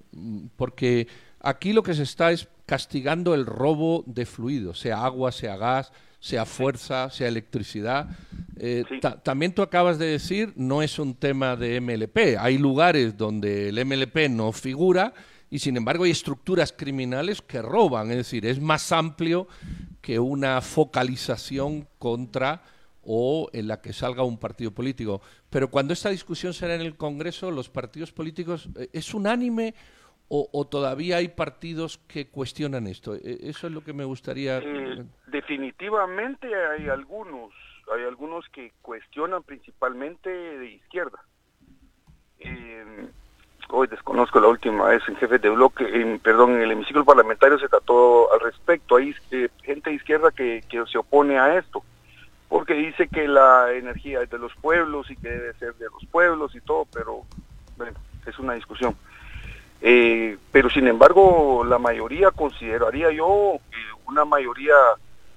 porque 0.55 1.07
aquí 1.41 1.73
lo 1.73 1.83
que 1.83 1.93
se 1.93 2.03
está 2.03 2.31
es 2.31 2.47
castigando 2.65 3.33
el 3.33 3.45
robo 3.45 4.05
de 4.05 4.25
fluidos, 4.25 4.79
sea 4.79 5.03
agua, 5.03 5.33
sea 5.33 5.57
gas, 5.57 5.91
sea 6.21 6.45
fuerza, 6.45 7.09
sea 7.09 7.27
electricidad. 7.27 8.07
Eh, 8.57 8.85
también 9.23 9.53
tú 9.53 9.61
acabas 9.61 9.99
de 9.99 10.05
decir, 10.05 10.53
no 10.55 10.81
es 10.81 10.99
un 10.99 11.15
tema 11.15 11.57
de 11.57 11.81
MLP. 11.81 12.37
Hay 12.39 12.57
lugares 12.57 13.17
donde 13.17 13.67
el 13.69 13.85
MLP 13.85 14.29
no 14.29 14.53
figura 14.53 15.13
y 15.49 15.59
sin 15.59 15.77
embargo 15.77 16.03
hay 16.03 16.11
estructuras 16.11 16.73
criminales 16.73 17.41
que 17.41 17.61
roban. 17.61 18.11
Es 18.11 18.17
decir, 18.17 18.45
es 18.45 18.59
más 18.59 18.91
amplio 18.91 19.47
que 20.01 20.19
una 20.19 20.61
focalización 20.61 21.87
contra 21.97 22.61
o 23.03 23.49
en 23.53 23.67
la 23.67 23.81
que 23.81 23.93
salga 23.93 24.23
un 24.23 24.37
partido 24.37 24.71
político. 24.71 25.21
Pero 25.49 25.69
cuando 25.69 25.93
esta 25.93 26.09
discusión 26.09 26.53
será 26.53 26.75
en 26.75 26.81
el 26.81 26.95
Congreso, 26.95 27.49
los 27.49 27.69
partidos 27.69 28.11
políticos, 28.11 28.69
eh, 28.77 28.89
¿es 28.93 29.13
unánime 29.13 29.73
o, 30.31 30.67
todavía 30.69 31.17
hay 31.17 31.29
partidos 31.29 31.97
que 32.07 32.27
cuestionan 32.27 32.85
esto? 32.85 33.15
E, 33.15 33.49
eso 33.49 33.65
es 33.65 33.73
lo 33.73 33.83
que 33.83 33.93
me 33.93 34.03
gustaría. 34.03 34.59
Eh, 34.59 35.03
definitivamente 35.25 36.47
hay 36.53 36.87
algunos, 36.87 37.51
hay 37.91 38.03
algunos 38.03 38.47
que 38.49 38.73
cuestionan 38.83 39.41
principalmente 39.41 40.29
de 40.29 40.69
izquierda. 40.69 41.19
Eh, 42.37 43.09
hoy 43.69 43.87
desconozco 43.87 44.39
la 44.39 44.47
última 44.47 44.85
vez 44.85 45.01
en 45.07 45.15
jefe 45.15 45.39
de 45.39 45.49
bloque, 45.49 45.83
en, 45.83 46.19
perdón, 46.19 46.55
en 46.55 46.61
el 46.61 46.71
hemiciclo 46.71 47.05
parlamentario 47.05 47.59
se 47.59 47.67
trató 47.67 48.31
al 48.33 48.39
respecto. 48.39 48.95
Hay 48.95 49.13
gente 49.63 49.89
de 49.89 49.95
izquierda 49.95 50.31
que, 50.31 50.63
que 50.69 50.83
se 50.85 50.97
opone 50.97 51.37
a 51.37 51.57
esto 51.57 51.83
porque 52.49 52.73
dice 52.73 53.07
que 53.07 53.27
la 53.27 53.71
energía 53.73 54.21
es 54.23 54.29
de 54.29 54.39
los 54.39 54.53
pueblos 54.55 55.09
y 55.11 55.15
que 55.15 55.29
debe 55.29 55.53
ser 55.53 55.75
de 55.75 55.85
los 55.85 56.03
pueblos 56.11 56.55
y 56.55 56.61
todo, 56.61 56.85
pero 56.91 57.21
bueno, 57.77 57.97
es 58.25 58.37
una 58.39 58.53
discusión. 58.55 58.95
Eh, 59.81 60.37
pero 60.51 60.69
sin 60.69 60.87
embargo, 60.87 61.63
la 61.63 61.77
mayoría, 61.77 62.31
consideraría 62.31 63.11
yo, 63.11 63.55
eh, 63.55 64.01
una 64.07 64.25
mayoría 64.25 64.73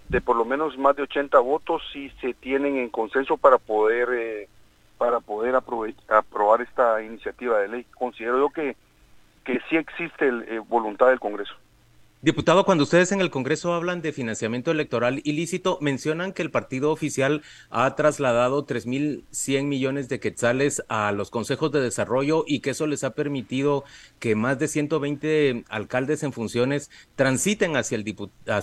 de 0.09 0.21
por 0.21 0.37
lo 0.37 0.45
menos 0.45 0.77
más 0.79 0.97
de 0.97 1.03
80 1.03 1.39
votos 1.39 1.83
si 1.93 2.11
se 2.21 2.35
tienen 2.35 2.77
en 2.77 2.89
consenso 2.89 3.37
para 3.37 3.59
poder 3.59 4.09
eh, 4.13 4.49
para 5.03 5.19
poder 5.19 5.57
aprobar 5.57 6.61
esta 6.61 7.03
iniciativa 7.03 7.59
de 7.59 7.67
ley. 7.67 7.87
Considero 7.99 8.39
yo 8.39 8.51
que, 8.51 8.77
que 9.45 9.61
sí 9.69 9.77
existe 9.77 10.31
voluntad 10.69 11.09
del 11.09 11.19
Congreso. 11.19 11.55
Diputado, 12.25 12.65
cuando 12.65 12.85
ustedes 12.85 13.11
en 13.11 13.21
el 13.21 13.31
Congreso 13.31 13.75
hablan 13.75 14.01
de 14.01 14.13
financiamiento 14.13 14.71
electoral 14.71 15.21
ilícito, 15.25 15.79
mencionan 15.81 16.33
que 16.33 16.43
el 16.43 16.53
partido 16.53 16.93
oficial 16.93 17.43
ha 17.69 17.93
trasladado 17.97 18.65
3.100 18.65 19.65
millones 19.65 20.09
de 20.09 20.21
quetzales 20.21 20.85
a 20.89 21.11
los 21.11 21.31
consejos 21.31 21.73
de 21.73 21.81
desarrollo 21.81 22.45
y 22.47 22.61
que 22.61 22.71
eso 22.71 22.87
les 22.87 23.03
ha 23.03 23.17
permitido 23.17 23.83
que 24.21 24.37
más 24.37 24.57
de 24.61 24.69
120 24.69 25.65
alcaldes 25.69 26.23
en 26.23 26.33
funciones 26.33 26.93
transiten 27.17 27.75
hacia 27.75 27.97
el, 27.97 28.05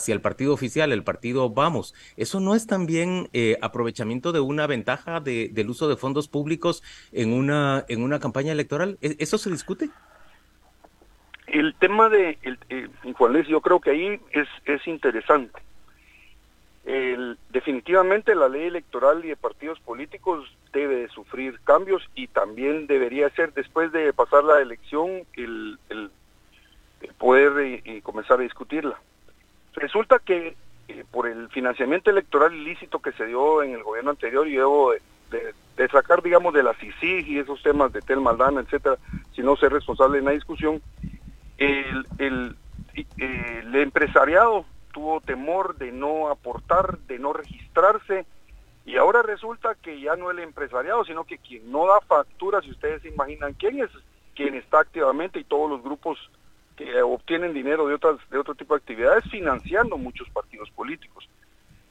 el 0.07 0.21
partido 0.21 0.53
oficial, 0.53 0.93
el 0.93 1.03
partido 1.03 1.49
Vamos. 1.49 1.93
¿Eso 2.15 2.39
no 2.39 2.55
es 2.55 2.65
también 2.65 3.27
eh, 3.33 3.57
aprovechamiento 3.61 4.31
de 4.31 4.39
una 4.39 4.67
ventaja 4.67 5.19
del 5.19 5.69
uso 5.69 5.89
de 5.89 5.97
fondos 5.97 6.29
públicos 6.29 6.81
en 7.11 7.33
una, 7.33 7.83
en 7.89 8.03
una 8.03 8.21
campaña 8.21 8.53
electoral? 8.53 8.97
¿E-, 9.01 9.17
¿Eso 9.19 9.37
se 9.37 9.51
discute? 9.51 9.89
El 11.51 11.73
tema 11.75 12.09
de 12.09 12.37
el, 12.43 12.59
eh, 12.69 12.87
Juan 13.13 13.33
Luis, 13.33 13.47
yo 13.47 13.61
creo 13.61 13.79
que 13.79 13.91
ahí 13.91 14.19
es, 14.31 14.47
es 14.65 14.87
interesante. 14.87 15.59
definitivamente 17.49 18.35
la 18.35 18.49
ley 18.49 18.67
electoral 18.67 19.23
y 19.23 19.29
de 19.29 19.35
partidos 19.35 19.79
políticos 19.79 20.49
debe 20.73 20.95
de 20.95 21.09
sufrir 21.09 21.59
cambios 21.63 22.07
y 22.15 22.27
también 22.27 22.87
debería 22.87 23.29
ser 23.31 23.53
después 23.53 23.91
de 23.91 24.13
pasar 24.13 24.43
la 24.43 24.61
elección 24.61 25.23
el, 25.35 25.77
el, 25.89 26.09
poder 27.17 27.81
eh, 27.85 28.01
comenzar 28.01 28.39
a 28.39 28.43
discutirla. 28.43 28.99
Resulta 29.73 30.19
que 30.19 30.55
eh, 30.87 31.05
por 31.11 31.27
el 31.27 31.49
financiamiento 31.49 32.09
electoral 32.09 32.53
ilícito 32.53 32.99
que 32.99 33.11
se 33.11 33.25
dio 33.25 33.61
en 33.63 33.73
el 33.73 33.83
gobierno 33.83 34.11
anterior 34.11 34.47
y 34.47 34.55
debo 34.55 34.93
de, 35.29 35.53
de, 35.77 35.87
sacar, 35.89 36.21
digamos, 36.23 36.53
de 36.53 36.63
la 36.63 36.73
CICIG 36.73 37.27
y 37.27 37.39
esos 37.39 37.61
temas 37.61 37.93
de 37.93 38.01
Tel 38.01 38.21
Maldana, 38.21 38.61
etcétera, 38.61 38.97
si 39.35 39.41
no 39.41 39.55
ser 39.55 39.71
responsable 39.71 40.19
en 40.19 40.25
la 40.25 40.31
discusión, 40.31 40.81
el, 41.59 42.07
el, 43.17 43.75
empresariado 43.75 44.65
tuvo 44.91 45.21
temor 45.21 45.77
de 45.77 45.91
no 45.91 46.29
aportar, 46.29 46.97
de 46.99 47.19
no 47.19 47.33
registrarse, 47.33 48.25
y 48.85 48.95
ahora 48.95 49.21
resulta 49.21 49.75
que 49.75 49.99
ya 50.01 50.15
no 50.15 50.31
el 50.31 50.39
empresariado, 50.39 51.05
sino 51.05 51.25
que 51.25 51.37
quien 51.37 51.71
no 51.71 51.85
da 51.85 51.99
facturas, 52.01 52.63
si 52.63 52.71
ustedes 52.71 53.01
se 53.01 53.09
imaginan 53.09 53.53
quién 53.53 53.79
es, 53.79 53.89
quien 54.35 54.55
está 54.55 54.79
activamente 54.79 55.39
y 55.39 55.43
todos 55.43 55.69
los 55.69 55.83
grupos 55.83 56.17
que 56.75 57.01
obtienen 57.01 57.53
dinero 57.53 57.87
de 57.87 57.93
otras 57.93 58.17
de 58.29 58.37
otro 58.37 58.55
tipo 58.55 58.73
de 58.73 58.79
actividades 58.79 59.25
financiando 59.29 59.97
muchos 59.97 60.29
partidos 60.29 60.71
políticos 60.71 61.27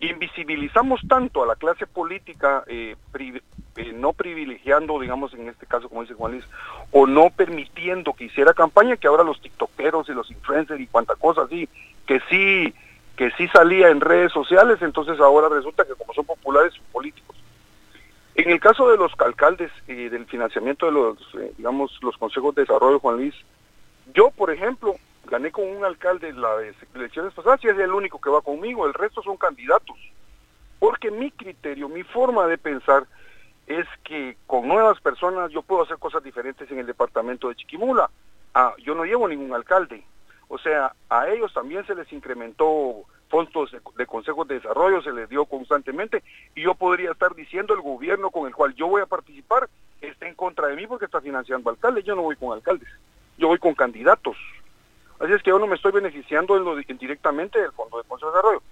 invisibilizamos 0.00 1.00
tanto 1.08 1.42
a 1.42 1.46
la 1.46 1.56
clase 1.56 1.86
política, 1.86 2.62
eh, 2.68 2.96
eh, 3.18 3.92
no 3.94 4.12
privilegiando, 4.12 5.00
digamos 5.00 5.34
en 5.34 5.48
este 5.48 5.66
caso, 5.66 5.88
como 5.88 6.02
dice 6.02 6.14
Juan 6.14 6.32
Luis, 6.32 6.44
o 6.92 7.06
no 7.06 7.30
permitiendo 7.30 8.12
que 8.12 8.24
hiciera 8.24 8.54
campaña, 8.54 8.96
que 8.96 9.08
ahora 9.08 9.24
los 9.24 9.40
tiktokeros 9.40 10.08
y 10.08 10.12
los 10.12 10.30
influencers 10.30 10.80
y 10.80 10.86
cuanta 10.86 11.16
cosa 11.16 11.42
así, 11.42 11.68
que 12.06 12.20
sí, 12.30 12.72
que 13.16 13.30
sí 13.32 13.48
salía 13.48 13.88
en 13.88 14.00
redes 14.00 14.32
sociales, 14.32 14.80
entonces 14.82 15.18
ahora 15.20 15.48
resulta 15.48 15.84
que 15.84 15.94
como 15.94 16.14
son 16.14 16.26
populares, 16.26 16.74
son 16.74 16.84
políticos. 16.92 17.36
En 18.36 18.50
el 18.50 18.60
caso 18.60 18.88
de 18.88 18.96
los 18.96 19.12
alcaldes 19.18 19.72
y 19.88 20.08
del 20.08 20.24
financiamiento 20.26 20.86
de 20.86 20.92
los, 20.92 21.18
eh, 21.34 21.52
digamos, 21.56 21.98
los 22.02 22.16
consejos 22.16 22.54
de 22.54 22.62
desarrollo, 22.62 23.00
Juan 23.00 23.16
Luis, 23.16 23.34
yo, 24.14 24.30
por 24.30 24.52
ejemplo, 24.52 24.94
gané 25.28 25.50
con 25.50 25.64
un 25.64 25.84
alcalde 25.84 26.28
en 26.28 26.40
las 26.40 26.74
elecciones 26.94 27.32
pasadas 27.34 27.62
y 27.62 27.68
es 27.68 27.78
el 27.78 27.92
único 27.92 28.20
que 28.20 28.30
va 28.30 28.40
conmigo, 28.42 28.86
el 28.86 28.94
resto 28.94 29.22
son 29.22 29.36
candidatos. 29.36 29.96
Porque 30.78 31.10
mi 31.10 31.30
criterio, 31.30 31.88
mi 31.88 32.02
forma 32.02 32.46
de 32.46 32.58
pensar 32.58 33.06
es 33.66 33.86
que 34.04 34.36
con 34.46 34.66
nuevas 34.66 35.00
personas 35.00 35.50
yo 35.50 35.62
puedo 35.62 35.82
hacer 35.82 35.98
cosas 35.98 36.22
diferentes 36.22 36.70
en 36.70 36.78
el 36.78 36.86
departamento 36.86 37.48
de 37.48 37.56
Chiquimula. 37.56 38.10
Ah, 38.54 38.74
yo 38.78 38.94
no 38.94 39.04
llevo 39.04 39.28
ningún 39.28 39.52
alcalde. 39.52 40.02
O 40.48 40.58
sea, 40.58 40.94
a 41.10 41.28
ellos 41.28 41.52
también 41.52 41.86
se 41.86 41.94
les 41.94 42.10
incrementó 42.12 43.04
fondos 43.28 43.70
de, 43.70 43.80
de, 43.96 44.06
consejos 44.06 44.48
de 44.48 44.54
desarrollo, 44.54 45.02
se 45.02 45.12
les 45.12 45.28
dio 45.28 45.44
constantemente, 45.44 46.22
y 46.54 46.62
yo 46.62 46.74
podría 46.74 47.12
estar 47.12 47.34
diciendo 47.34 47.74
el 47.74 47.82
gobierno 47.82 48.30
con 48.30 48.46
el 48.46 48.54
cual 48.54 48.74
yo 48.74 48.86
voy 48.86 49.02
a 49.02 49.06
participar 49.06 49.68
está 50.00 50.26
en 50.26 50.34
contra 50.34 50.68
de 50.68 50.76
mí 50.76 50.86
porque 50.86 51.06
está 51.06 51.20
financiando 51.20 51.70
alcaldes, 51.70 52.04
yo 52.04 52.14
no 52.14 52.22
voy 52.22 52.36
con 52.36 52.52
alcaldes, 52.52 52.88
yo 53.36 53.48
voy 53.48 53.58
con 53.58 53.74
candidatos. 53.74 54.36
Así 55.20 55.32
es 55.32 55.42
que 55.42 55.50
yo 55.50 55.58
no 55.58 55.66
me 55.66 55.74
estoy 55.74 55.92
beneficiando 55.92 56.56
en 56.56 56.98
directamente 56.98 57.60
del 57.60 57.72
Fondo 57.72 57.98
de 57.98 58.04
Consejo 58.04 58.30
de 58.30 58.36
Desarrollo. 58.36 58.62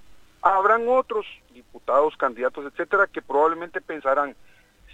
Habrán 0.43 0.87
otros 0.89 1.27
diputados, 1.53 2.17
candidatos, 2.17 2.65
etcétera, 2.67 3.09
que 3.09 3.21
probablemente 3.21 3.81
pensarán, 3.81 4.37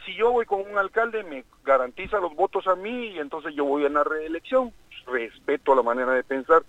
si 0.07 0.15
yo 0.15 0.33
voy 0.33 0.47
con 0.47 0.61
un 0.63 0.79
alcalde 0.79 1.23
me 1.25 1.45
garantiza 1.63 2.19
los 2.21 2.35
votos 2.35 2.67
a 2.67 2.75
mí 2.75 3.09
y 3.09 3.19
entonces 3.19 3.55
yo 3.55 3.65
voy 3.67 3.85
a 3.85 3.89
una 3.89 4.03
reelección. 4.03 4.73
Respeto 5.07 5.75
la 5.75 5.83
manera 5.83 6.13
de 6.13 6.25
pensar. 6.25 6.63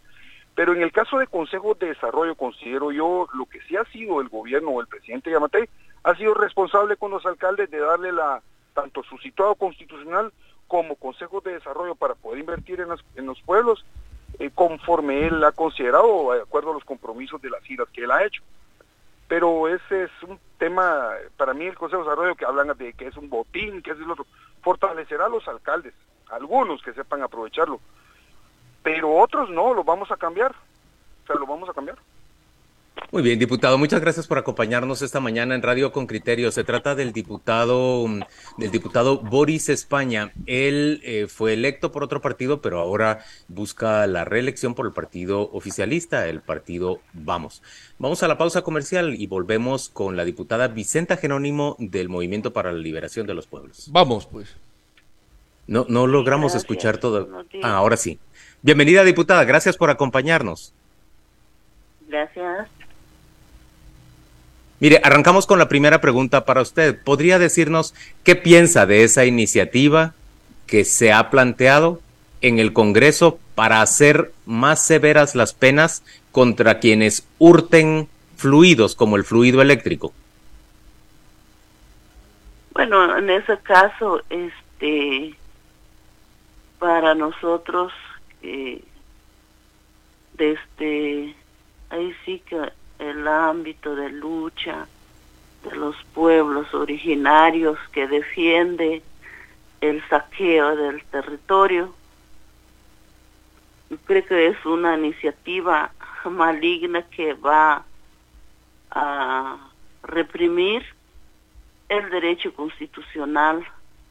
Pero 0.54 0.74
en 0.74 0.82
el 0.82 0.92
caso 0.92 1.18
de 1.18 1.28
consejos 1.28 1.80
de 1.80 1.88
desarrollo, 1.88 2.36
considero 2.36 2.92
yo 2.92 3.28
lo 3.34 3.46
que 3.46 3.62
sí 3.62 3.78
ha 3.78 3.86
sido 3.86 4.20
el 4.22 4.28
gobierno 4.28 4.72
o 4.72 4.82
el 4.82 4.88
presidente 4.88 5.32
Yamatei, 5.32 5.70
ha 6.04 6.16
sido 6.16 6.34
responsable 6.34 6.98
con 6.98 7.12
los 7.12 7.26
alcaldes 7.26 7.72
de 7.72 7.80
darle 7.80 8.12
la 8.12 8.42
tanto 8.74 9.02
su 9.04 9.18
situado 9.20 9.56
constitucional 9.56 10.34
como 10.68 10.96
consejos 10.96 11.44
de 11.44 11.54
desarrollo 11.54 11.96
para 11.96 12.16
poder 12.16 12.40
invertir 12.40 12.82
en 13.16 13.26
los 13.26 13.42
pueblos 13.44 13.86
eh, 14.40 14.50
conforme 14.54 15.28
él 15.28 15.44
ha 15.44 15.52
considerado, 15.52 16.34
de 16.34 16.42
acuerdo 16.42 16.72
a 16.72 16.74
los 16.74 16.84
compromisos 16.84 17.42
de 17.42 17.50
las 17.50 17.64
giras 17.64 17.88
que 17.90 18.04
él 18.04 18.12
ha 18.12 18.24
hecho. 18.24 18.42
Pero 19.28 19.68
ese 19.68 20.04
es 20.04 20.12
un 20.28 20.40
tema, 20.58 21.12
para 21.38 21.54
mí 21.54 21.66
el 21.66 21.78
Consejo 21.78 22.04
de 22.04 22.10
Desarrollo 22.10 22.36
que 22.36 22.46
hablan 22.46 22.78
de 22.78 22.94
que 22.94 23.08
es 23.08 23.18
un 23.18 23.30
botín, 23.30 23.82
que 23.82 23.92
es 23.92 23.98
el 23.98 24.12
otro, 24.12 24.26
fortalecerá 24.62 25.26
a 25.26 25.30
los 25.30 25.48
alcaldes, 25.48 25.94
algunos 26.30 26.82
que 26.82 26.94
sepan 26.94 27.22
aprovecharlo, 27.22 27.80
pero 28.84 29.16
otros 29.16 29.50
no, 29.50 29.74
lo 29.74 29.84
vamos 29.84 30.12
a 30.12 30.18
cambiar, 30.18 30.52
o 30.52 31.28
sea, 31.28 31.36
lo 31.38 31.48
vamos 31.48 31.70
a 31.70 31.74
cambiar. 31.74 31.98
Muy 33.14 33.22
bien, 33.22 33.38
diputado, 33.38 33.78
muchas 33.78 34.02
gracias 34.02 34.26
por 34.26 34.40
acompañarnos 34.40 35.04
esta 35.04 35.20
mañana 35.20 35.54
en 35.54 35.62
Radio 35.62 35.92
con 35.92 36.08
Criterio. 36.08 36.52
Se 36.52 36.64
trata 36.64 36.96
del 36.96 37.14
diputado, 37.14 38.08
mm, 38.08 38.22
del 38.58 38.72
diputado 38.72 39.20
Boris 39.20 39.70
España. 39.70 40.32
Él 40.48 41.00
eh, 41.04 41.28
fue 41.28 41.54
electo 41.54 41.92
por 41.92 42.04
otro 42.04 42.22
partido, 42.22 42.60
pero 42.62 42.80
ahora 42.80 43.20
busca 43.48 44.08
la 44.08 44.26
reelección 44.26 44.74
por 44.74 44.88
el 44.88 44.94
partido 44.94 45.52
oficialista, 45.52 46.28
el 46.28 46.42
partido 46.42 47.02
Vamos. 47.14 47.62
Vamos 48.00 48.24
a 48.24 48.28
la 48.28 48.38
pausa 48.40 48.64
comercial 48.64 49.14
y 49.16 49.28
volvemos 49.28 49.90
con 49.90 50.18
la 50.18 50.26
diputada 50.26 50.68
Vicenta 50.68 51.18
Jerónimo 51.18 51.76
del 51.78 52.10
Movimiento 52.10 52.52
para 52.52 52.72
la 52.72 52.80
Liberación 52.80 53.28
de 53.28 53.36
los 53.36 53.46
Pueblos. 53.46 53.90
Vamos, 53.92 54.26
pues. 54.26 54.56
No, 55.68 55.86
no 55.88 56.08
logramos 56.08 56.56
escuchar 56.56 56.98
todo. 56.98 57.30
Ah, 57.62 57.76
ahora 57.76 57.96
sí. 57.96 58.20
Bienvenida, 58.64 59.04
diputada. 59.04 59.46
Gracias 59.46 59.78
por 59.78 59.90
acompañarnos. 59.90 60.74
Gracias. 62.08 62.70
Mire, 64.84 65.00
arrancamos 65.02 65.48
con 65.48 65.60
la 65.60 65.70
primera 65.70 66.02
pregunta 66.02 66.44
para 66.44 66.62
usted. 66.62 67.02
¿Podría 67.02 67.40
decirnos 67.40 67.96
qué 68.26 68.36
piensa 68.36 68.86
de 68.86 69.06
esa 69.06 69.24
iniciativa 69.24 70.14
que 70.68 70.84
se 70.84 71.14
ha 71.14 71.30
planteado 71.30 72.02
en 72.42 72.60
el 72.60 72.74
Congreso 72.74 73.40
para 73.56 73.82
hacer 73.82 74.34
más 74.46 74.86
severas 74.86 75.36
las 75.36 75.54
penas 75.54 76.04
contra 76.34 76.80
quienes 76.80 77.26
hurten 77.40 78.10
fluidos 78.36 78.94
como 78.94 79.16
el 79.16 79.24
fluido 79.24 79.62
eléctrico? 79.62 80.12
Bueno, 82.74 83.18
en 83.18 83.30
ese 83.30 83.58
caso, 83.60 84.22
este, 84.30 85.34
para 86.80 87.16
nosotros, 87.16 87.94
eh, 88.42 88.84
desde 90.34 91.34
ahí 91.90 92.14
sí 92.26 92.44
que 92.46 92.83
el 93.04 93.28
ámbito 93.28 93.96
de 93.96 94.10
lucha 94.10 94.88
de 95.64 95.76
los 95.76 95.96
pueblos 96.14 96.74
originarios 96.74 97.78
que 97.92 98.08
defiende 98.08 99.02
el 99.82 100.02
saqueo 100.08 100.76
del 100.76 101.04
territorio. 101.06 101.94
Creo 104.06 104.26
que 104.26 104.48
es 104.48 104.66
una 104.66 104.98
iniciativa 104.98 105.92
maligna 106.26 107.02
que 107.04 107.34
va 107.34 107.84
a 108.92 109.58
reprimir 110.04 110.84
el 111.90 112.10
derecho 112.10 112.54
constitucional 112.54 113.66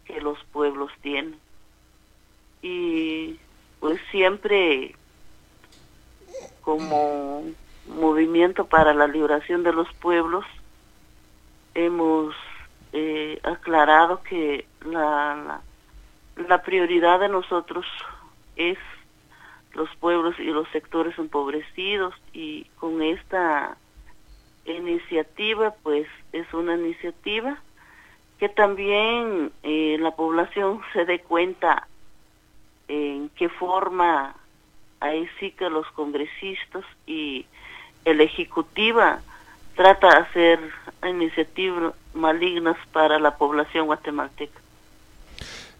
que 0.04 0.20
los 0.20 0.38
pueblos 0.52 0.92
tienen. 1.00 1.38
Y 2.60 3.38
pues 3.80 4.00
siempre 4.10 4.94
como 6.60 7.44
movimiento 7.94 8.66
para 8.66 8.94
la 8.94 9.06
liberación 9.06 9.62
de 9.62 9.72
los 9.72 9.92
pueblos 9.94 10.44
hemos 11.74 12.34
eh, 12.92 13.40
aclarado 13.42 14.22
que 14.22 14.66
la, 14.84 15.60
la, 16.36 16.62
prioridad 16.62 17.20
de 17.20 17.28
nosotros 17.28 17.86
es 18.56 18.78
los 19.72 19.88
pueblos 19.96 20.38
y 20.38 20.44
los 20.44 20.68
sectores 20.68 21.18
empobrecidos 21.18 22.14
y 22.32 22.64
con 22.76 23.00
esta 23.00 23.76
iniciativa 24.64 25.74
pues 25.82 26.06
es 26.32 26.52
una 26.52 26.76
iniciativa 26.76 27.58
que 28.38 28.48
también 28.48 29.52
eh, 29.62 29.96
la 30.00 30.10
población 30.10 30.80
se 30.92 31.04
dé 31.04 31.20
cuenta 31.20 31.88
en 32.88 33.30
qué 33.30 33.48
forma 33.48 34.34
ahí 35.00 35.28
sí 35.38 35.52
que 35.52 35.70
los 35.70 35.86
congresistas 35.92 36.84
y 37.06 37.46
el 38.04 38.20
ejecutiva 38.20 39.20
trata 39.76 40.08
de 40.08 40.16
hacer 40.16 40.60
iniciativas 41.08 41.94
malignas 42.14 42.76
para 42.92 43.18
la 43.18 43.36
población 43.36 43.86
guatemalteca. 43.86 44.60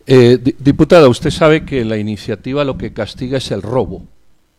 Eh, 0.06 0.38
diputada, 0.58 1.08
usted 1.08 1.30
sabe 1.30 1.64
que 1.64 1.85
la 1.85 1.96
iniciativa 1.96 2.64
lo 2.64 2.76
que 2.76 2.92
castiga 2.92 3.38
es 3.38 3.50
el 3.52 3.62
robo, 3.62 4.02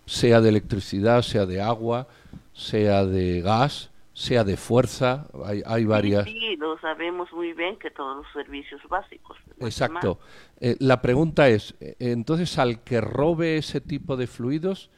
sea 0.05 0.39
de 0.39 0.49
electricidad, 0.49 1.21
sea 1.21 1.45
de 1.45 1.61
agua, 1.61 2.07
sea 2.53 3.05
de 3.05 3.41
gas, 3.41 3.89
sea 4.13 4.43
de 4.43 4.55
fuerza, 4.55 5.27
hay, 5.43 5.61
hay 5.65 5.85
varias... 5.85 6.25
Sí, 6.25 6.55
lo 6.57 6.79
sabemos 6.79 7.31
muy 7.33 7.51
bien 7.53 7.77
que 7.77 7.91
todos 7.91 8.17
los 8.17 8.31
servicios 8.31 8.81
básicos. 8.87 9.37
Exacto. 9.59 10.19
Eh, 10.61 10.77
la 10.79 11.01
pregunta 11.01 11.49
es, 11.49 11.75
eh, 11.81 11.95
entonces 11.99 12.57
al 12.57 12.81
que 12.83 13.01
robe 13.01 13.57
ese 13.57 13.81
tipo 13.81 14.15
de 14.15 14.27
fluidos, 14.27 14.89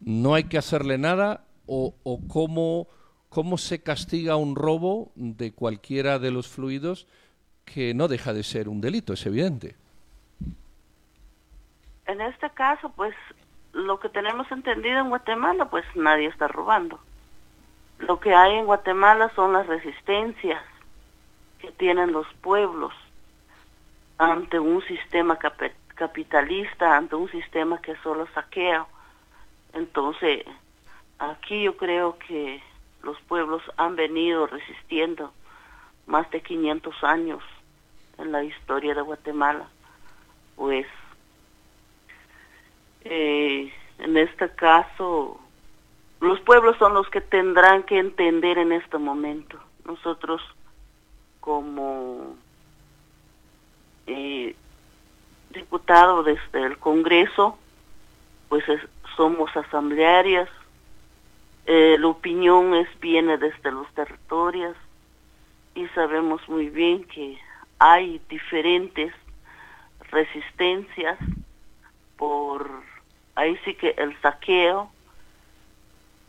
¿no 0.00 0.34
hay 0.34 0.44
que 0.44 0.58
hacerle 0.58 0.96
nada 0.96 1.44
o, 1.66 1.94
cómo 2.28 2.88
cómo 3.28 3.56
se 3.56 3.82
castiga 3.82 4.36
un 4.36 4.56
robo 4.56 5.10
de 5.14 5.52
cualquiera 5.52 6.18
de 6.18 6.30
los 6.30 6.48
fluidos 6.48 7.08
que 7.64 7.94
no 7.94 8.06
deja 8.06 8.34
de 8.34 8.42
ser 8.42 8.68
un 8.68 8.82
delito, 8.82 9.14
es 9.14 9.24
evidente. 9.24 9.74
En 12.06 12.20
este 12.20 12.50
caso, 12.50 12.90
pues 12.90 13.14
lo 13.72 13.98
que 14.00 14.10
tenemos 14.10 14.50
entendido 14.52 14.98
en 14.98 15.08
Guatemala, 15.08 15.70
pues 15.70 15.84
nadie 15.94 16.26
está 16.26 16.46
robando. 16.46 17.00
Lo 18.00 18.20
que 18.20 18.34
hay 18.34 18.56
en 18.56 18.66
Guatemala 18.66 19.30
son 19.34 19.54
las 19.54 19.66
resistencias 19.66 20.62
que 21.58 21.70
tienen 21.72 22.12
los 22.12 22.26
pueblos 22.42 22.92
ante 24.18 24.58
un 24.58 24.82
sistema 24.82 25.38
capitalista, 25.94 26.96
ante 26.96 27.16
un 27.16 27.30
sistema 27.30 27.80
que 27.80 27.96
solo 28.02 28.26
saquea. 28.34 28.86
Entonces, 29.72 30.44
aquí 31.30 31.62
yo 31.62 31.76
creo 31.76 32.18
que 32.18 32.60
los 33.02 33.20
pueblos 33.22 33.62
han 33.76 33.96
venido 33.96 34.46
resistiendo 34.46 35.32
más 36.06 36.28
de 36.30 36.40
500 36.40 37.04
años 37.04 37.42
en 38.18 38.32
la 38.32 38.44
historia 38.44 38.94
de 38.94 39.02
Guatemala. 39.02 39.68
Pues 40.56 40.86
eh, 43.04 43.72
en 43.98 44.16
este 44.16 44.50
caso, 44.50 45.40
los 46.20 46.40
pueblos 46.40 46.76
son 46.78 46.94
los 46.94 47.08
que 47.08 47.20
tendrán 47.20 47.84
que 47.84 47.98
entender 47.98 48.58
en 48.58 48.72
este 48.72 48.98
momento. 48.98 49.58
Nosotros 49.84 50.40
como 51.40 52.36
eh, 54.06 54.54
diputados 55.50 56.26
desde 56.26 56.66
el 56.66 56.78
Congreso, 56.78 57.58
pues 58.48 58.64
somos 59.16 59.54
asamblearias, 59.56 60.48
eh, 61.66 61.96
la 61.98 62.08
opinión 62.08 62.74
es 62.74 62.88
viene 63.00 63.38
desde 63.38 63.70
los 63.70 63.86
territorios 63.94 64.76
y 65.74 65.86
sabemos 65.88 66.46
muy 66.48 66.68
bien 66.68 67.04
que 67.04 67.38
hay 67.78 68.20
diferentes 68.28 69.12
resistencias 70.10 71.18
por 72.16 72.68
ahí 73.34 73.56
sí 73.64 73.74
que 73.74 73.94
el 73.96 74.14
saqueo 74.20 74.90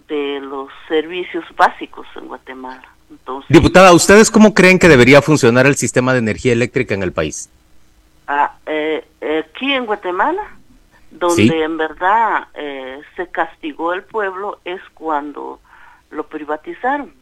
de 0.08 0.40
los 0.40 0.70
servicios 0.88 1.44
básicos 1.56 2.08
en 2.16 2.28
Guatemala. 2.28 2.88
Entonces, 3.10 3.50
Diputada, 3.50 3.94
¿ustedes 3.94 4.32
cómo 4.32 4.54
creen 4.54 4.80
que 4.80 4.88
debería 4.88 5.22
funcionar 5.22 5.66
el 5.66 5.76
sistema 5.76 6.14
de 6.14 6.20
energía 6.20 6.54
eléctrica 6.54 6.94
en 6.94 7.04
el 7.04 7.12
país? 7.12 7.50
Ah, 8.28 8.56
eh, 8.66 9.06
aquí 9.46 9.74
en 9.74 9.86
Guatemala 9.86 10.58
donde 11.14 11.64
en 11.64 11.78
verdad 11.78 12.48
eh, 12.54 13.02
se 13.16 13.28
castigó 13.30 13.94
el 13.94 14.04
pueblo 14.04 14.60
es 14.66 14.82
cuando 14.94 15.60
lo 16.10 16.28
privatizaron, 16.28 17.14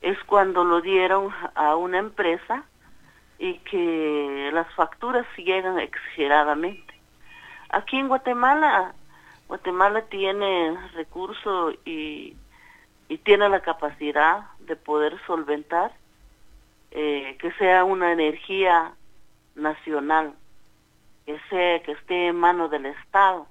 es 0.00 0.18
cuando 0.24 0.64
lo 0.64 0.80
dieron 0.80 1.30
a 1.54 1.76
una 1.76 1.98
empresa 1.98 2.64
y 3.38 3.58
que 3.58 4.50
las 4.52 4.72
facturas 4.74 5.26
llegan 5.36 5.78
exageradamente. 5.78 6.94
Aquí 7.70 7.96
en 7.96 8.08
Guatemala, 8.08 8.94
Guatemala 9.48 10.02
tiene 10.02 10.76
recursos 10.94 11.74
y, 11.84 12.36
y 13.08 13.18
tiene 13.18 13.48
la 13.48 13.60
capacidad 13.60 14.46
de 14.60 14.76
poder 14.76 15.16
solventar 15.26 15.92
eh, 16.92 17.36
que 17.40 17.52
sea 17.52 17.84
una 17.84 18.12
energía 18.12 18.92
nacional 19.54 20.34
que 21.48 21.82
que 21.84 21.92
esté 21.92 22.28
en 22.28 22.36
manos 22.36 22.70
del 22.70 22.86
Estado. 22.86 23.46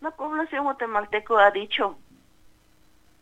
La 0.00 0.10
población 0.10 0.64
guatemalteca 0.64 1.46
ha 1.46 1.50
dicho, 1.50 1.96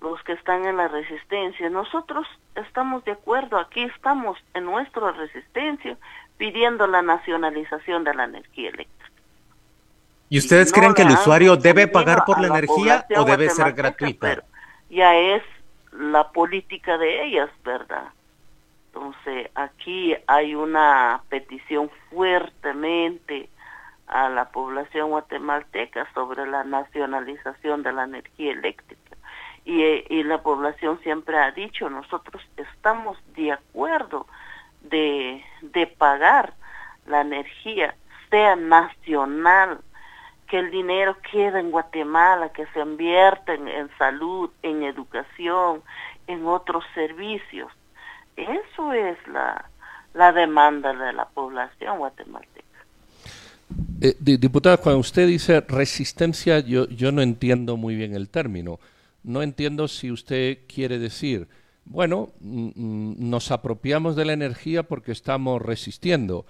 los 0.01 0.23
que 0.25 0.33
están 0.33 0.65
en 0.67 0.77
la 0.77 0.89
resistencia, 0.89 1.71
nosotros 1.71 2.27
estamos 2.57 3.05
de 3.05 3.13
acuerdo, 3.13 3.59
aquí 3.59 3.83
estamos 3.83 4.39
en 4.55 4.65
nuestra 4.65 5.13
resistencia 5.13 5.97
pidiendo 6.37 6.87
la 6.87 7.03
nacionalización 7.03 8.05
de 8.05 8.15
la 8.15 8.25
energía 8.25 8.71
eléctrica. 8.71 9.11
¿Y 10.29 10.39
ustedes 10.39 10.73
creen 10.73 10.95
que 10.95 11.03
el 11.03 11.13
usuario 11.13 11.57
debe 11.57 11.87
pagar 11.87 12.25
por 12.25 12.41
la, 12.41 12.49
energía 12.49 13.07
o 13.17 13.25
debe 13.25 13.51
ser 13.51 13.73
gratuita? 13.73 14.43
Ya 14.91 15.15
es 15.15 15.43
la 15.93 16.31
política 16.33 16.99
de 16.99 17.25
ellas, 17.25 17.51
¿verdad? 17.65 18.09
Entonces, 18.87 19.51
aquí 19.55 20.15
hay 20.27 20.55
una 20.55 21.23
petición 21.29 21.91
fuertemente 22.11 23.49
a 24.07 24.29
la 24.29 24.51
población 24.51 25.11
guatemalteca 25.11 26.07
sobre 26.15 26.47
la 26.47 26.65
nacionalización 26.65 27.83
de 27.83 27.93
la 27.93 28.05
energía 28.05 28.53
eléctrica. 28.53 29.17
Y, 29.65 29.83
y, 29.83 30.23
la 30.25 30.43
población 30.43 31.01
siempre 31.03 31.39
ha 31.39 31.51
dicho, 31.53 31.89
nosotros 31.89 32.43
estamos 32.57 33.17
de 33.35 33.53
acuerdo 33.53 34.27
de, 34.83 35.43
de 35.63 35.87
pagar 35.87 36.53
la 37.07 37.23
energía, 37.23 37.95
sea 38.31 38.57
nacional, 38.57 39.81
que 40.49 40.59
el 40.59 40.71
dinero 40.71 41.17
quede 41.33 41.61
en 41.61 41.71
Guatemala, 41.71 42.51
que 42.51 42.67
se 42.67 42.81
invierta 42.81 43.55
en, 43.55 43.67
en 43.67 43.89
salud, 43.97 44.51
en 44.63 44.83
educación, 44.83 45.83
en 46.27 46.47
otros 46.47 46.85
servicios. 46.95 47.73
Eso 48.37 48.93
es 48.93 49.17
la, 49.29 49.65
la 50.13 50.33
demanda 50.33 50.93
de 50.93 51.13
la 51.13 51.27
población 51.27 51.99
guatemalteca. 51.99 52.64
Eh, 54.05 54.17
diputada, 54.21 54.77
cuando 54.77 54.99
usted 54.99 55.27
dice 55.27 55.63
resistencia, 55.63 56.59
yo, 56.59 56.87
yo 56.91 57.11
no 57.11 57.23
entiendo 57.23 57.79
muy 57.79 57.97
bien 57.97 58.15
el 58.15 58.29
término. 58.29 58.79
No 59.23 59.43
entiendo 59.43 59.89
si 59.89 60.11
usted 60.11 60.59
quiere 60.67 60.99
decir, 60.99 61.49
bueno, 61.87 62.29
mm, 62.41 62.67
mm, 62.75 63.31
nos 63.31 63.51
apropiamos 63.51 64.15
de 64.15 64.27
la 64.27 64.35
energía 64.35 64.83
porque 64.83 65.11
estamos 65.11 65.63
resistiendo. 65.63 66.45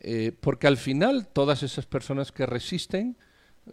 Eh, 0.00 0.32
porque 0.40 0.66
al 0.66 0.78
final 0.78 1.28
todas 1.30 1.62
esas 1.62 1.84
personas 1.84 2.32
que 2.32 2.46
resisten, 2.46 3.18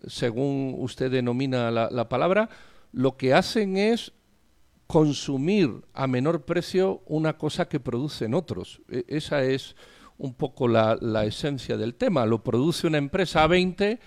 según 0.08 0.76
usted 0.80 1.10
denomina 1.10 1.72
la, 1.72 2.10
palabra, 2.10 2.50
lo 2.92 3.16
que 3.16 3.34
hacen 3.34 3.78
es 3.78 4.12
consumir 4.88 5.86
a 5.94 6.06
menor 6.06 6.44
precio 6.44 7.02
una 7.06 7.38
cosa 7.38 7.70
que 7.70 7.80
producen 7.80 8.34
otros. 8.34 8.82
E, 8.90 9.06
esa 9.08 9.42
es 9.46 9.78
un 10.22 10.36
poco 10.36 10.68
la, 10.68 10.98
la, 11.02 11.26
esencia 11.26 11.78
del 11.78 11.96
tema. 11.96 12.26
Lo 12.28 12.44
produce 12.44 12.86
una 12.86 13.00
empresa 13.00 13.44
a 13.44 13.48
20 13.48 14.00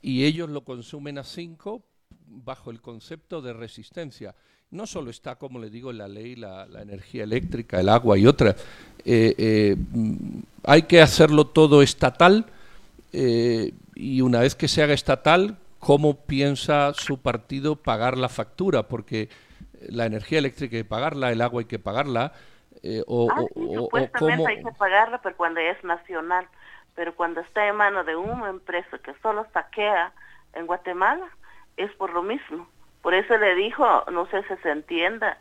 y 0.00 0.24
ellos 0.24 0.48
lo 0.48 0.62
consumen 0.62 1.18
a 1.18 1.24
5 1.24 1.82
bajo 2.28 2.70
el 2.70 2.80
concepto 2.80 3.42
de 3.42 3.52
resistencia. 3.52 4.34
No 4.70 4.86
solo 4.86 5.10
está, 5.10 5.36
como 5.36 5.58
le 5.58 5.68
digo, 5.68 5.90
en 5.90 5.98
la 5.98 6.06
ley 6.06 6.36
la, 6.36 6.68
energía 6.80 7.24
eléctrica, 7.24 7.80
el 7.80 7.88
agua 7.88 8.16
y 8.16 8.26
otras. 8.26 8.54
Eh, 9.04 9.34
eh, 9.36 9.76
hay 10.62 10.82
que 10.82 11.00
hacerlo 11.00 11.48
todo 11.48 11.82
estatal 11.82 12.46
eh, 13.12 13.72
y 13.96 14.20
una 14.20 14.40
vez 14.40 14.54
que 14.54 14.68
se 14.68 14.82
haga 14.82 14.94
estatal, 14.94 15.58
¿cómo 15.80 16.24
piensa 16.24 16.92
su 16.94 17.18
partido 17.18 17.74
pagar 17.76 18.16
la 18.16 18.28
factura? 18.28 18.86
Porque 18.86 19.28
la 19.88 20.06
energía 20.06 20.38
eléctrica 20.38 20.76
hay 20.76 20.82
que 20.82 20.88
pagarla, 20.88 21.32
el 21.32 21.40
agua 21.40 21.62
hay 21.62 21.66
que 21.66 21.80
pagarla. 21.80 22.32
O, 23.06 23.28
ah, 23.30 23.44
supuestamente 23.54 24.46
hay 24.46 24.62
que 24.62 24.72
pagarla, 24.72 25.20
pero 25.22 25.36
cuando 25.36 25.60
es 25.60 25.82
nacional. 25.84 26.48
Pero 26.94 27.14
cuando 27.14 27.40
está 27.40 27.66
en 27.68 27.76
mano 27.76 28.02
de 28.02 28.16
una 28.16 28.48
empresa 28.48 28.98
que 28.98 29.14
solo 29.22 29.46
saquea 29.52 30.12
en 30.54 30.66
Guatemala, 30.66 31.28
es 31.76 31.92
por 31.92 32.12
lo 32.12 32.22
mismo. 32.22 32.68
Por 33.02 33.14
eso 33.14 33.36
le 33.36 33.54
dijo, 33.54 34.04
no 34.10 34.26
sé 34.26 34.42
si 34.48 34.56
se 34.62 34.70
entienda, 34.70 35.38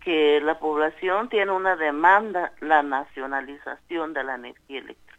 que 0.00 0.40
la 0.40 0.58
población 0.58 1.28
tiene 1.28 1.52
una 1.52 1.76
demanda, 1.76 2.52
la 2.60 2.82
nacionalización 2.82 4.12
de 4.12 4.24
la 4.24 4.34
energía 4.34 4.80
eléctrica. 4.80 5.18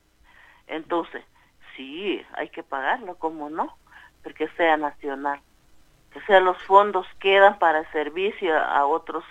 Entonces, 0.67 1.23
sí, 1.75 2.23
hay 2.33 2.49
que 2.49 2.63
pagarlo, 2.63 3.15
¿cómo 3.15 3.49
no? 3.49 3.75
Porque 4.23 4.47
sea 4.57 4.77
nacional. 4.77 5.41
Que 6.11 6.21
sea 6.21 6.39
los 6.39 6.57
fondos 6.63 7.07
quedan 7.19 7.59
para 7.59 7.89
servicio 7.91 8.57
a 8.57 8.85
otros 8.85 9.23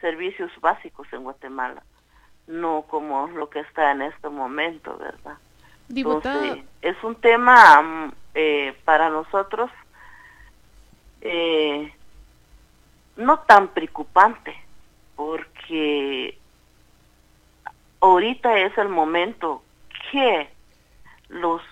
servicios 0.00 0.50
básicos 0.60 1.06
en 1.12 1.22
Guatemala, 1.22 1.82
no 2.46 2.82
como 2.82 3.26
lo 3.28 3.50
que 3.50 3.60
está 3.60 3.92
en 3.92 4.02
este 4.02 4.28
momento, 4.28 4.96
¿verdad? 4.96 5.36
Entonces, 5.88 6.64
es 6.82 7.02
un 7.02 7.14
tema 7.16 7.82
mm, 7.82 8.12
eh, 8.34 8.76
para 8.84 9.08
nosotros 9.08 9.70
eh, 11.20 11.92
no 13.16 13.40
tan 13.40 13.68
preocupante, 13.68 14.54
porque 15.16 16.38
ahorita 18.00 18.58
es 18.58 18.76
el 18.78 18.88
momento 18.88 19.62
que 20.12 20.48
los, 21.28 21.62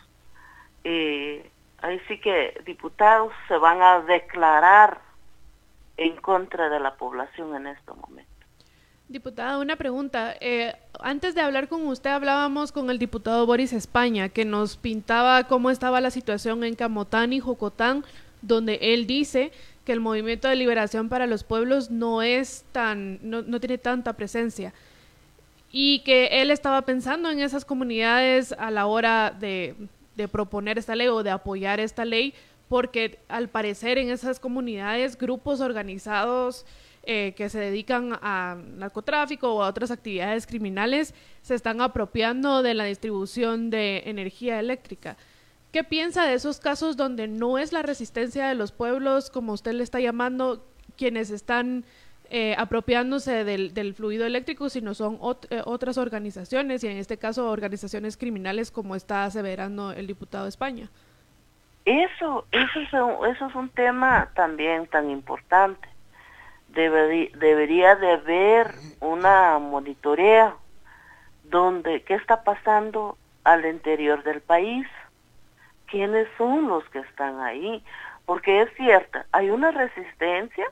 eh, 0.85 1.49
ahí 1.83 2.01
sí 2.09 2.19
que 2.19 2.61
diputados 2.65 3.33
se 3.49 3.57
van 3.59 3.81
a 3.81 4.01
declarar 4.01 5.01
en 5.97 6.17
contra 6.17 6.69
de 6.69 6.81
la 6.81 6.97
población 6.97 7.55
en 7.55 7.69
este 7.69 7.93
momento. 7.93 8.31
Diputada, 9.09 9.59
una 9.59 9.77
pregunta. 9.77 10.35
Eh, 10.41 10.75
antes 11.01 11.35
de 11.35 11.41
hablar 11.41 11.69
con 11.69 11.87
usted 11.87 12.11
hablábamos 12.11 12.73
con 12.73 12.91
el 12.91 12.99
diputado 12.99 13.47
Boris 13.47 13.73
España, 13.73 14.29
que 14.29 14.45
nos 14.45 14.77
pintaba 14.77 15.45
cómo 15.45 15.71
estaba 15.71 16.01
la 16.01 16.11
situación 16.11 16.65
en 16.65 16.75
Camotán 16.75 17.33
y 17.33 17.41
Jocotán 17.41 18.05
donde 18.43 18.79
él 18.81 19.07
dice 19.07 19.53
que 19.85 19.93
el 19.93 20.01
movimiento 20.01 20.49
de 20.49 20.57
liberación 20.57 21.09
para 21.09 21.27
los 21.27 21.45
pueblos 21.45 21.91
no 21.91 22.23
es 22.23 22.65
tan, 22.73 23.19
no, 23.23 23.61
tiene 23.61 23.79
tanta 23.79 24.15
presencia. 24.15 24.73
Y 25.71 26.01
que 26.01 26.43
él 26.43 26.51
estaba 26.51 26.83
pensando 26.83 27.31
en 27.31 27.41
esas 27.41 27.65
comunidades 27.65 28.53
a 28.53 28.71
la 28.71 28.87
hora 28.87 29.31
de, 29.31 29.75
proponer 30.33 30.79
esta 30.79 30.97
ley 30.97 31.09
o 31.09 31.23
de 31.23 31.31
apoyar 31.31 31.79
esta 31.79 32.05
ley, 32.05 32.35
porque 32.69 33.21
al 33.29 33.49
parecer 33.49 33.99
en 33.99 34.11
esas 34.11 34.41
comunidades 34.41 35.17
grupos 35.17 35.61
organizados 35.61 36.67
eh, 37.09 37.35
que 37.37 37.49
se 37.49 37.61
dedican 37.61 38.19
a 38.21 38.59
narcotráfico 38.77 39.55
o 39.55 39.63
a 39.63 39.69
otras 39.69 39.93
actividades 39.93 40.45
criminales 40.45 41.15
se 41.43 41.55
están 41.55 41.81
apropiando 41.81 42.65
de 42.65 42.75
la 42.75 42.85
distribución 42.85 43.71
de 43.71 44.03
energía 44.07 44.59
eléctrica. 44.59 45.17
¿Qué 45.71 45.85
piensa 45.85 46.27
de 46.27 46.35
esos 46.35 46.59
casos 46.59 46.97
donde 46.97 47.29
no 47.29 47.59
es 47.59 47.73
la 47.73 47.83
resistencia 47.83 48.49
de 48.49 48.57
los 48.57 48.73
pueblos, 48.73 49.31
como 49.31 49.53
usted 49.53 49.75
le 49.75 49.85
está 49.85 50.01
llamando, 50.01 50.67
quienes 50.97 51.31
están 51.31 51.85
eh, 52.29 52.57
apropiándose 52.59 53.45
del, 53.45 53.95
fluido 53.95 54.27
eléctrico, 54.27 54.69
sino 54.69 54.95
son 54.95 55.21
eh, 55.51 55.63
otras 55.65 55.99
organizaciones, 55.99 56.83
y 56.83 56.89
en 56.89 56.97
este 56.97 57.19
caso 57.19 57.49
organizaciones 57.51 58.17
criminales, 58.17 58.73
como 58.73 58.97
está 58.97 59.25
aseverando 59.25 59.93
el 59.93 60.09
diputado 60.09 60.45
de 60.45 60.51
España? 60.51 60.91
Eso, 61.87 62.45
eso 62.51 62.81
es 62.81 62.93
un, 62.93 63.27
eso 63.27 63.47
es 63.47 63.55
un 63.55 63.69
tema 63.69 64.29
también 64.35 64.89
tan 64.89 65.09
importante. 65.09 65.89
debería 66.69 67.95
de 67.95 68.13
haber 68.13 68.75
una 69.01 69.59
monitorea 69.61 70.57
donde 71.45 72.03
qué 72.03 72.15
está 72.15 72.43
pasando 72.43 73.17
al 73.45 73.65
interior 73.65 74.25
del 74.25 74.41
país 74.41 74.87
quiénes 75.87 76.27
son 76.37 76.67
los 76.67 76.83
que 76.91 76.99
están 76.99 77.39
ahí, 77.41 77.85
porque 78.25 78.63
es 78.63 78.75
cierto, 78.75 79.21
hay 79.31 79.51
una 79.51 79.71
resistencia, 79.71 80.67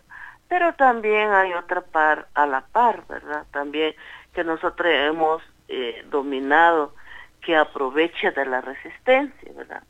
pero 0.48 0.74
también 0.74 1.30
hay 1.30 1.52
otra 1.52 1.80
par 1.82 2.26
a 2.34 2.44
la 2.44 2.62
par, 2.62 3.06
¿verdad? 3.06 3.44
También 3.52 3.94
que 4.32 4.42
nosotros 4.42 4.88
hemos 4.92 5.40
eh, 5.68 6.04
dominado 6.10 6.92
que 7.40 7.56
aproveche 7.56 8.32
de 8.32 8.46
la 8.46 8.60
resistencia, 8.60 9.52
¿verdad? 9.54 9.84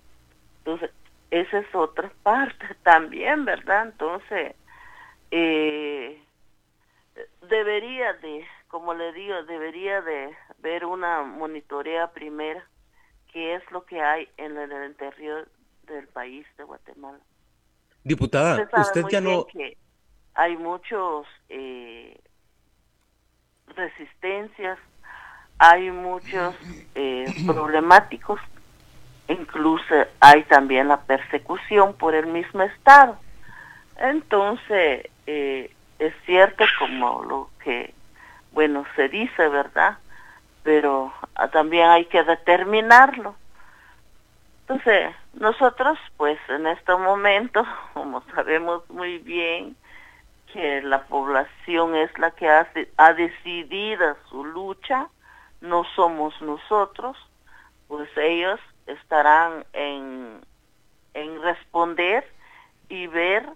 Entonces, 0.58 0.90
esa 1.40 1.58
es 1.58 1.74
otra 1.74 2.12
parte 2.22 2.66
también, 2.82 3.44
¿verdad? 3.44 3.86
Entonces, 3.86 4.54
eh, 5.30 6.22
debería 7.48 8.12
de, 8.14 8.46
como 8.68 8.94
le 8.94 9.12
digo, 9.12 9.42
debería 9.44 10.00
de 10.00 10.34
ver 10.58 10.84
una 10.84 11.22
monitorea 11.22 12.12
primera 12.12 12.64
qué 13.32 13.56
es 13.56 13.70
lo 13.72 13.84
que 13.84 14.00
hay 14.00 14.28
en 14.36 14.56
el 14.56 14.70
interior 14.86 15.48
del 15.86 16.06
país 16.08 16.46
de 16.56 16.64
Guatemala. 16.64 17.18
Diputada, 18.04 18.68
usted, 18.76 19.04
ya 19.10 19.20
no... 19.20 19.46
hay 20.34 20.56
muchos 20.56 21.26
eh, 21.48 22.20
resistencias, 23.68 24.78
hay 25.58 25.90
muchos 25.90 26.54
eh, 26.94 27.24
problemáticos, 27.46 28.40
incluso 29.28 29.94
hay 30.20 30.42
también 30.44 30.88
la 30.88 31.00
persecución 31.00 31.94
por 31.94 32.14
el 32.14 32.26
mismo 32.26 32.62
Estado. 32.62 33.18
Entonces, 33.98 35.08
eh, 35.26 35.70
es 35.98 36.14
cierto 36.26 36.64
como 36.78 37.22
lo 37.22 37.50
que, 37.62 37.94
bueno, 38.52 38.84
se 38.96 39.08
dice, 39.08 39.48
¿verdad? 39.48 39.98
pero 40.64 41.12
ah, 41.36 41.48
también 41.48 41.88
hay 41.88 42.06
que 42.06 42.24
determinarlo. 42.24 43.36
Entonces, 44.62 45.14
nosotros, 45.34 45.98
pues 46.16 46.38
en 46.48 46.66
este 46.66 46.96
momento, 46.96 47.64
como 47.94 48.22
sabemos 48.34 48.88
muy 48.90 49.18
bien 49.18 49.76
que 50.52 50.82
la 50.82 51.02
población 51.04 51.94
es 51.94 52.18
la 52.18 52.30
que 52.32 52.48
ha, 52.48 52.66
ha 52.96 53.12
decidido 53.12 54.16
su 54.30 54.44
lucha, 54.44 55.08
no 55.60 55.84
somos 55.94 56.40
nosotros, 56.40 57.16
pues 57.88 58.08
ellos 58.16 58.58
estarán 58.86 59.64
en, 59.72 60.40
en 61.14 61.42
responder 61.42 62.24
y 62.88 63.06
ver 63.06 63.48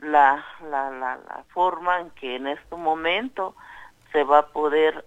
la, 0.00 0.44
la, 0.70 0.90
la, 0.90 1.16
la 1.16 1.44
forma 1.54 2.00
en 2.00 2.10
que 2.10 2.36
en 2.36 2.48
este 2.48 2.76
momento 2.76 3.54
se 4.12 4.24
va 4.24 4.38
a 4.38 4.46
poder 4.48 5.04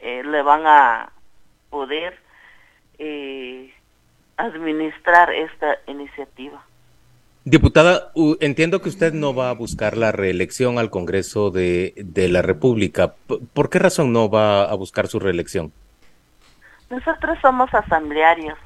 eh, 0.00 0.22
le 0.24 0.42
van 0.42 0.66
a 0.66 1.12
poder 1.70 2.18
eh, 2.98 3.72
administrar 4.36 5.32
esta 5.32 5.78
iniciativa. 5.86 6.62
Diputada, 7.44 8.10
entiendo 8.40 8.80
que 8.80 8.88
usted 8.88 9.12
no 9.12 9.34
va 9.34 9.50
a 9.50 9.54
buscar 9.54 9.98
la 9.98 10.12
reelección 10.12 10.78
al 10.78 10.90
Congreso 10.90 11.50
de, 11.50 11.92
de 11.96 12.28
la 12.28 12.40
República. 12.40 13.14
¿Por 13.52 13.68
qué 13.68 13.78
razón 13.78 14.12
no 14.12 14.30
va 14.30 14.64
a 14.64 14.74
buscar 14.74 15.08
su 15.08 15.20
reelección? 15.20 15.70
Nosotros 16.88 17.38
somos 17.42 17.72
asamblearios. 17.74 18.58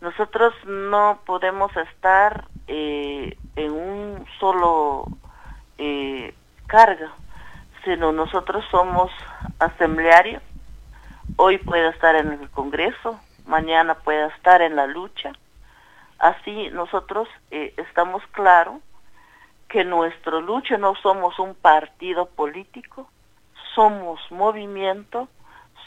Nosotros 0.00 0.54
no 0.64 1.20
podemos 1.26 1.76
estar 1.76 2.46
eh, 2.66 3.36
en 3.56 3.72
un 3.72 4.26
solo 4.38 5.06
eh, 5.78 6.34
cargo 6.66 7.08
sino 7.84 8.12
nosotros 8.12 8.64
somos 8.70 9.10
asamblearios. 9.58 10.42
Hoy 11.36 11.58
puede 11.58 11.88
estar 11.88 12.16
en 12.16 12.32
el 12.32 12.50
Congreso, 12.50 13.18
mañana 13.46 13.94
puede 13.94 14.26
estar 14.28 14.60
en 14.62 14.76
la 14.76 14.86
lucha. 14.86 15.32
Así 16.18 16.68
nosotros 16.70 17.28
eh, 17.50 17.72
estamos 17.76 18.22
claros 18.32 18.82
que 19.68 19.84
nuestra 19.84 20.40
lucha 20.40 20.78
no 20.78 20.94
somos 20.96 21.38
un 21.38 21.54
partido 21.54 22.26
político, 22.26 23.08
somos 23.74 24.20
movimiento, 24.30 25.28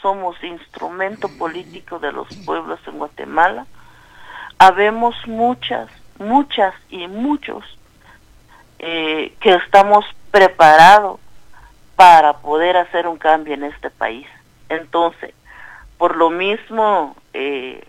somos 0.00 0.42
instrumento 0.42 1.28
político 1.38 1.98
de 1.98 2.12
los 2.12 2.26
pueblos 2.44 2.80
en 2.86 2.98
Guatemala, 2.98 3.66
habemos 4.62 5.16
muchas, 5.26 5.88
muchas 6.18 6.72
y 6.88 7.08
muchos 7.08 7.64
eh, 8.78 9.34
que 9.40 9.54
estamos 9.54 10.04
preparados 10.30 11.18
para 11.96 12.34
poder 12.34 12.76
hacer 12.76 13.08
un 13.08 13.18
cambio 13.18 13.54
en 13.54 13.64
este 13.64 13.90
país. 13.90 14.28
Entonces, 14.68 15.34
por 15.98 16.16
lo 16.16 16.30
mismo, 16.30 17.16
eh, 17.34 17.84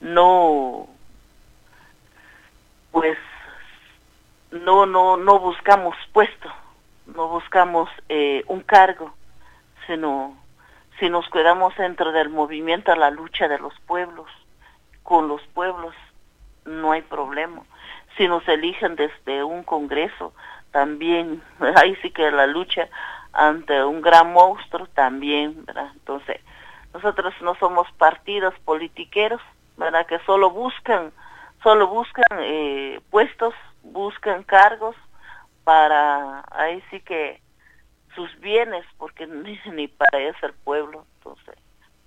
no, 0.00 0.86
pues, 2.92 3.18
no, 4.52 4.86
no, 4.86 5.16
no 5.16 5.40
buscamos 5.40 5.96
puesto, 6.12 6.52
no 7.06 7.26
buscamos 7.26 7.90
eh, 8.08 8.44
un 8.46 8.60
cargo, 8.60 9.12
sino 9.88 10.36
si 11.00 11.10
nos 11.10 11.28
quedamos 11.30 11.76
dentro 11.76 12.12
del 12.12 12.28
movimiento 12.28 12.92
a 12.92 12.96
la 12.96 13.10
lucha 13.10 13.48
de 13.48 13.58
los 13.58 13.74
pueblos, 13.88 14.30
con 15.02 15.28
los 15.28 15.42
pueblos, 15.48 15.94
no 16.64 16.92
hay 16.92 17.02
problema. 17.02 17.62
Si 18.16 18.28
nos 18.28 18.46
eligen 18.48 18.96
desde 18.96 19.44
un 19.44 19.62
congreso, 19.62 20.32
también, 20.70 21.42
ahí 21.76 21.96
sí 22.02 22.10
que 22.10 22.30
la 22.30 22.46
lucha 22.46 22.88
ante 23.32 23.84
un 23.84 24.00
gran 24.00 24.32
monstruo 24.32 24.86
también, 24.88 25.64
¿verdad? 25.64 25.90
Entonces, 25.94 26.40
nosotros 26.92 27.34
no 27.42 27.54
somos 27.56 27.90
partidos 27.92 28.54
politiqueros, 28.64 29.40
¿verdad? 29.76 30.06
Que 30.06 30.18
solo 30.20 30.50
buscan, 30.50 31.12
solo 31.62 31.86
buscan 31.88 32.38
eh, 32.40 33.00
puestos, 33.10 33.54
buscan 33.82 34.42
cargos 34.42 34.96
para, 35.64 36.44
ahí 36.50 36.82
sí 36.90 37.00
que 37.00 37.40
sus 38.14 38.38
bienes, 38.40 38.84
porque 38.98 39.26
ni, 39.72 39.88
para 39.88 40.18
eso 40.18 40.46
el 40.46 40.54
pueblo, 40.54 41.06
entonces, 41.18 41.54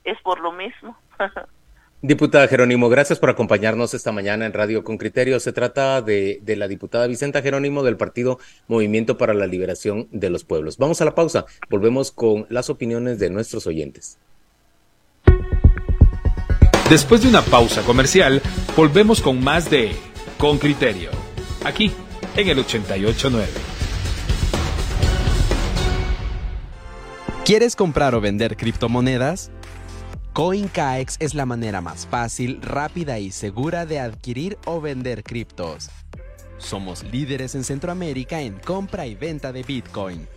es 0.03 0.19
por 0.21 0.39
lo 0.39 0.51
mismo. 0.51 0.97
Diputada 2.05 2.49
Jerónimo, 2.49 2.89
gracias 2.89 3.17
por 3.17 3.29
acompañarnos 3.29 3.93
esta 3.93 4.11
mañana 4.11 4.45
en 4.45 4.51
Radio 4.51 4.83
con 4.83 4.97
Criterio. 4.97 5.39
Se 5.39 5.53
trata 5.53 6.01
de, 6.01 6.41
de, 6.43 6.57
la 6.57 6.67
diputada 6.67 7.07
Vicenta 7.07 7.41
Jerónimo 7.41 7.81
del 7.81 7.95
partido 7.95 8.39
Movimiento 8.67 9.17
para 9.17 9.33
la 9.33 9.47
Liberación 9.47 10.09
de 10.11 10.29
los 10.29 10.43
Pueblos. 10.43 10.77
Vamos 10.77 10.99
a 10.99 11.05
la 11.05 11.15
pausa. 11.15 11.45
Volvemos 11.69 12.11
con 12.11 12.45
las 12.49 12.69
opiniones 12.69 13.19
de 13.19 13.29
nuestros 13.29 13.67
oyentes. 13.67 14.17
Después 16.89 17.21
de 17.21 17.29
una 17.29 17.41
pausa 17.41 17.83
comercial, 17.83 18.41
volvemos 18.75 19.21
con 19.21 19.41
más 19.41 19.69
de 19.69 19.93
Con 20.37 20.57
Criterio, 20.57 21.09
aquí 21.63 21.93
en 22.35 22.49
el 22.49 22.59
889. 22.59 23.47
¿Quieres 27.45 27.77
comprar 27.77 28.13
o 28.13 28.19
vender 28.19 28.57
criptomonedas? 28.57 29.51
CoinCaex 30.33 31.15
es 31.19 31.35
la 31.35 31.45
manera 31.45 31.79
más 31.79 32.07
fácil, 32.07 32.59
rápida 32.59 33.19
y 33.19 33.29
segura 33.29 33.85
de 33.85 33.99
adquirir 33.99 34.57
o 34.65 34.81
vender 34.81 35.23
criptos. 35.23 35.91
Somos 36.57 37.03
líderes 37.03 37.53
en 37.53 37.63
Centroamérica 37.63 38.41
en 38.41 38.57
compra 38.57 39.05
y 39.05 39.13
venta 39.13 39.51
de 39.51 39.61
Bitcoin. 39.61 40.27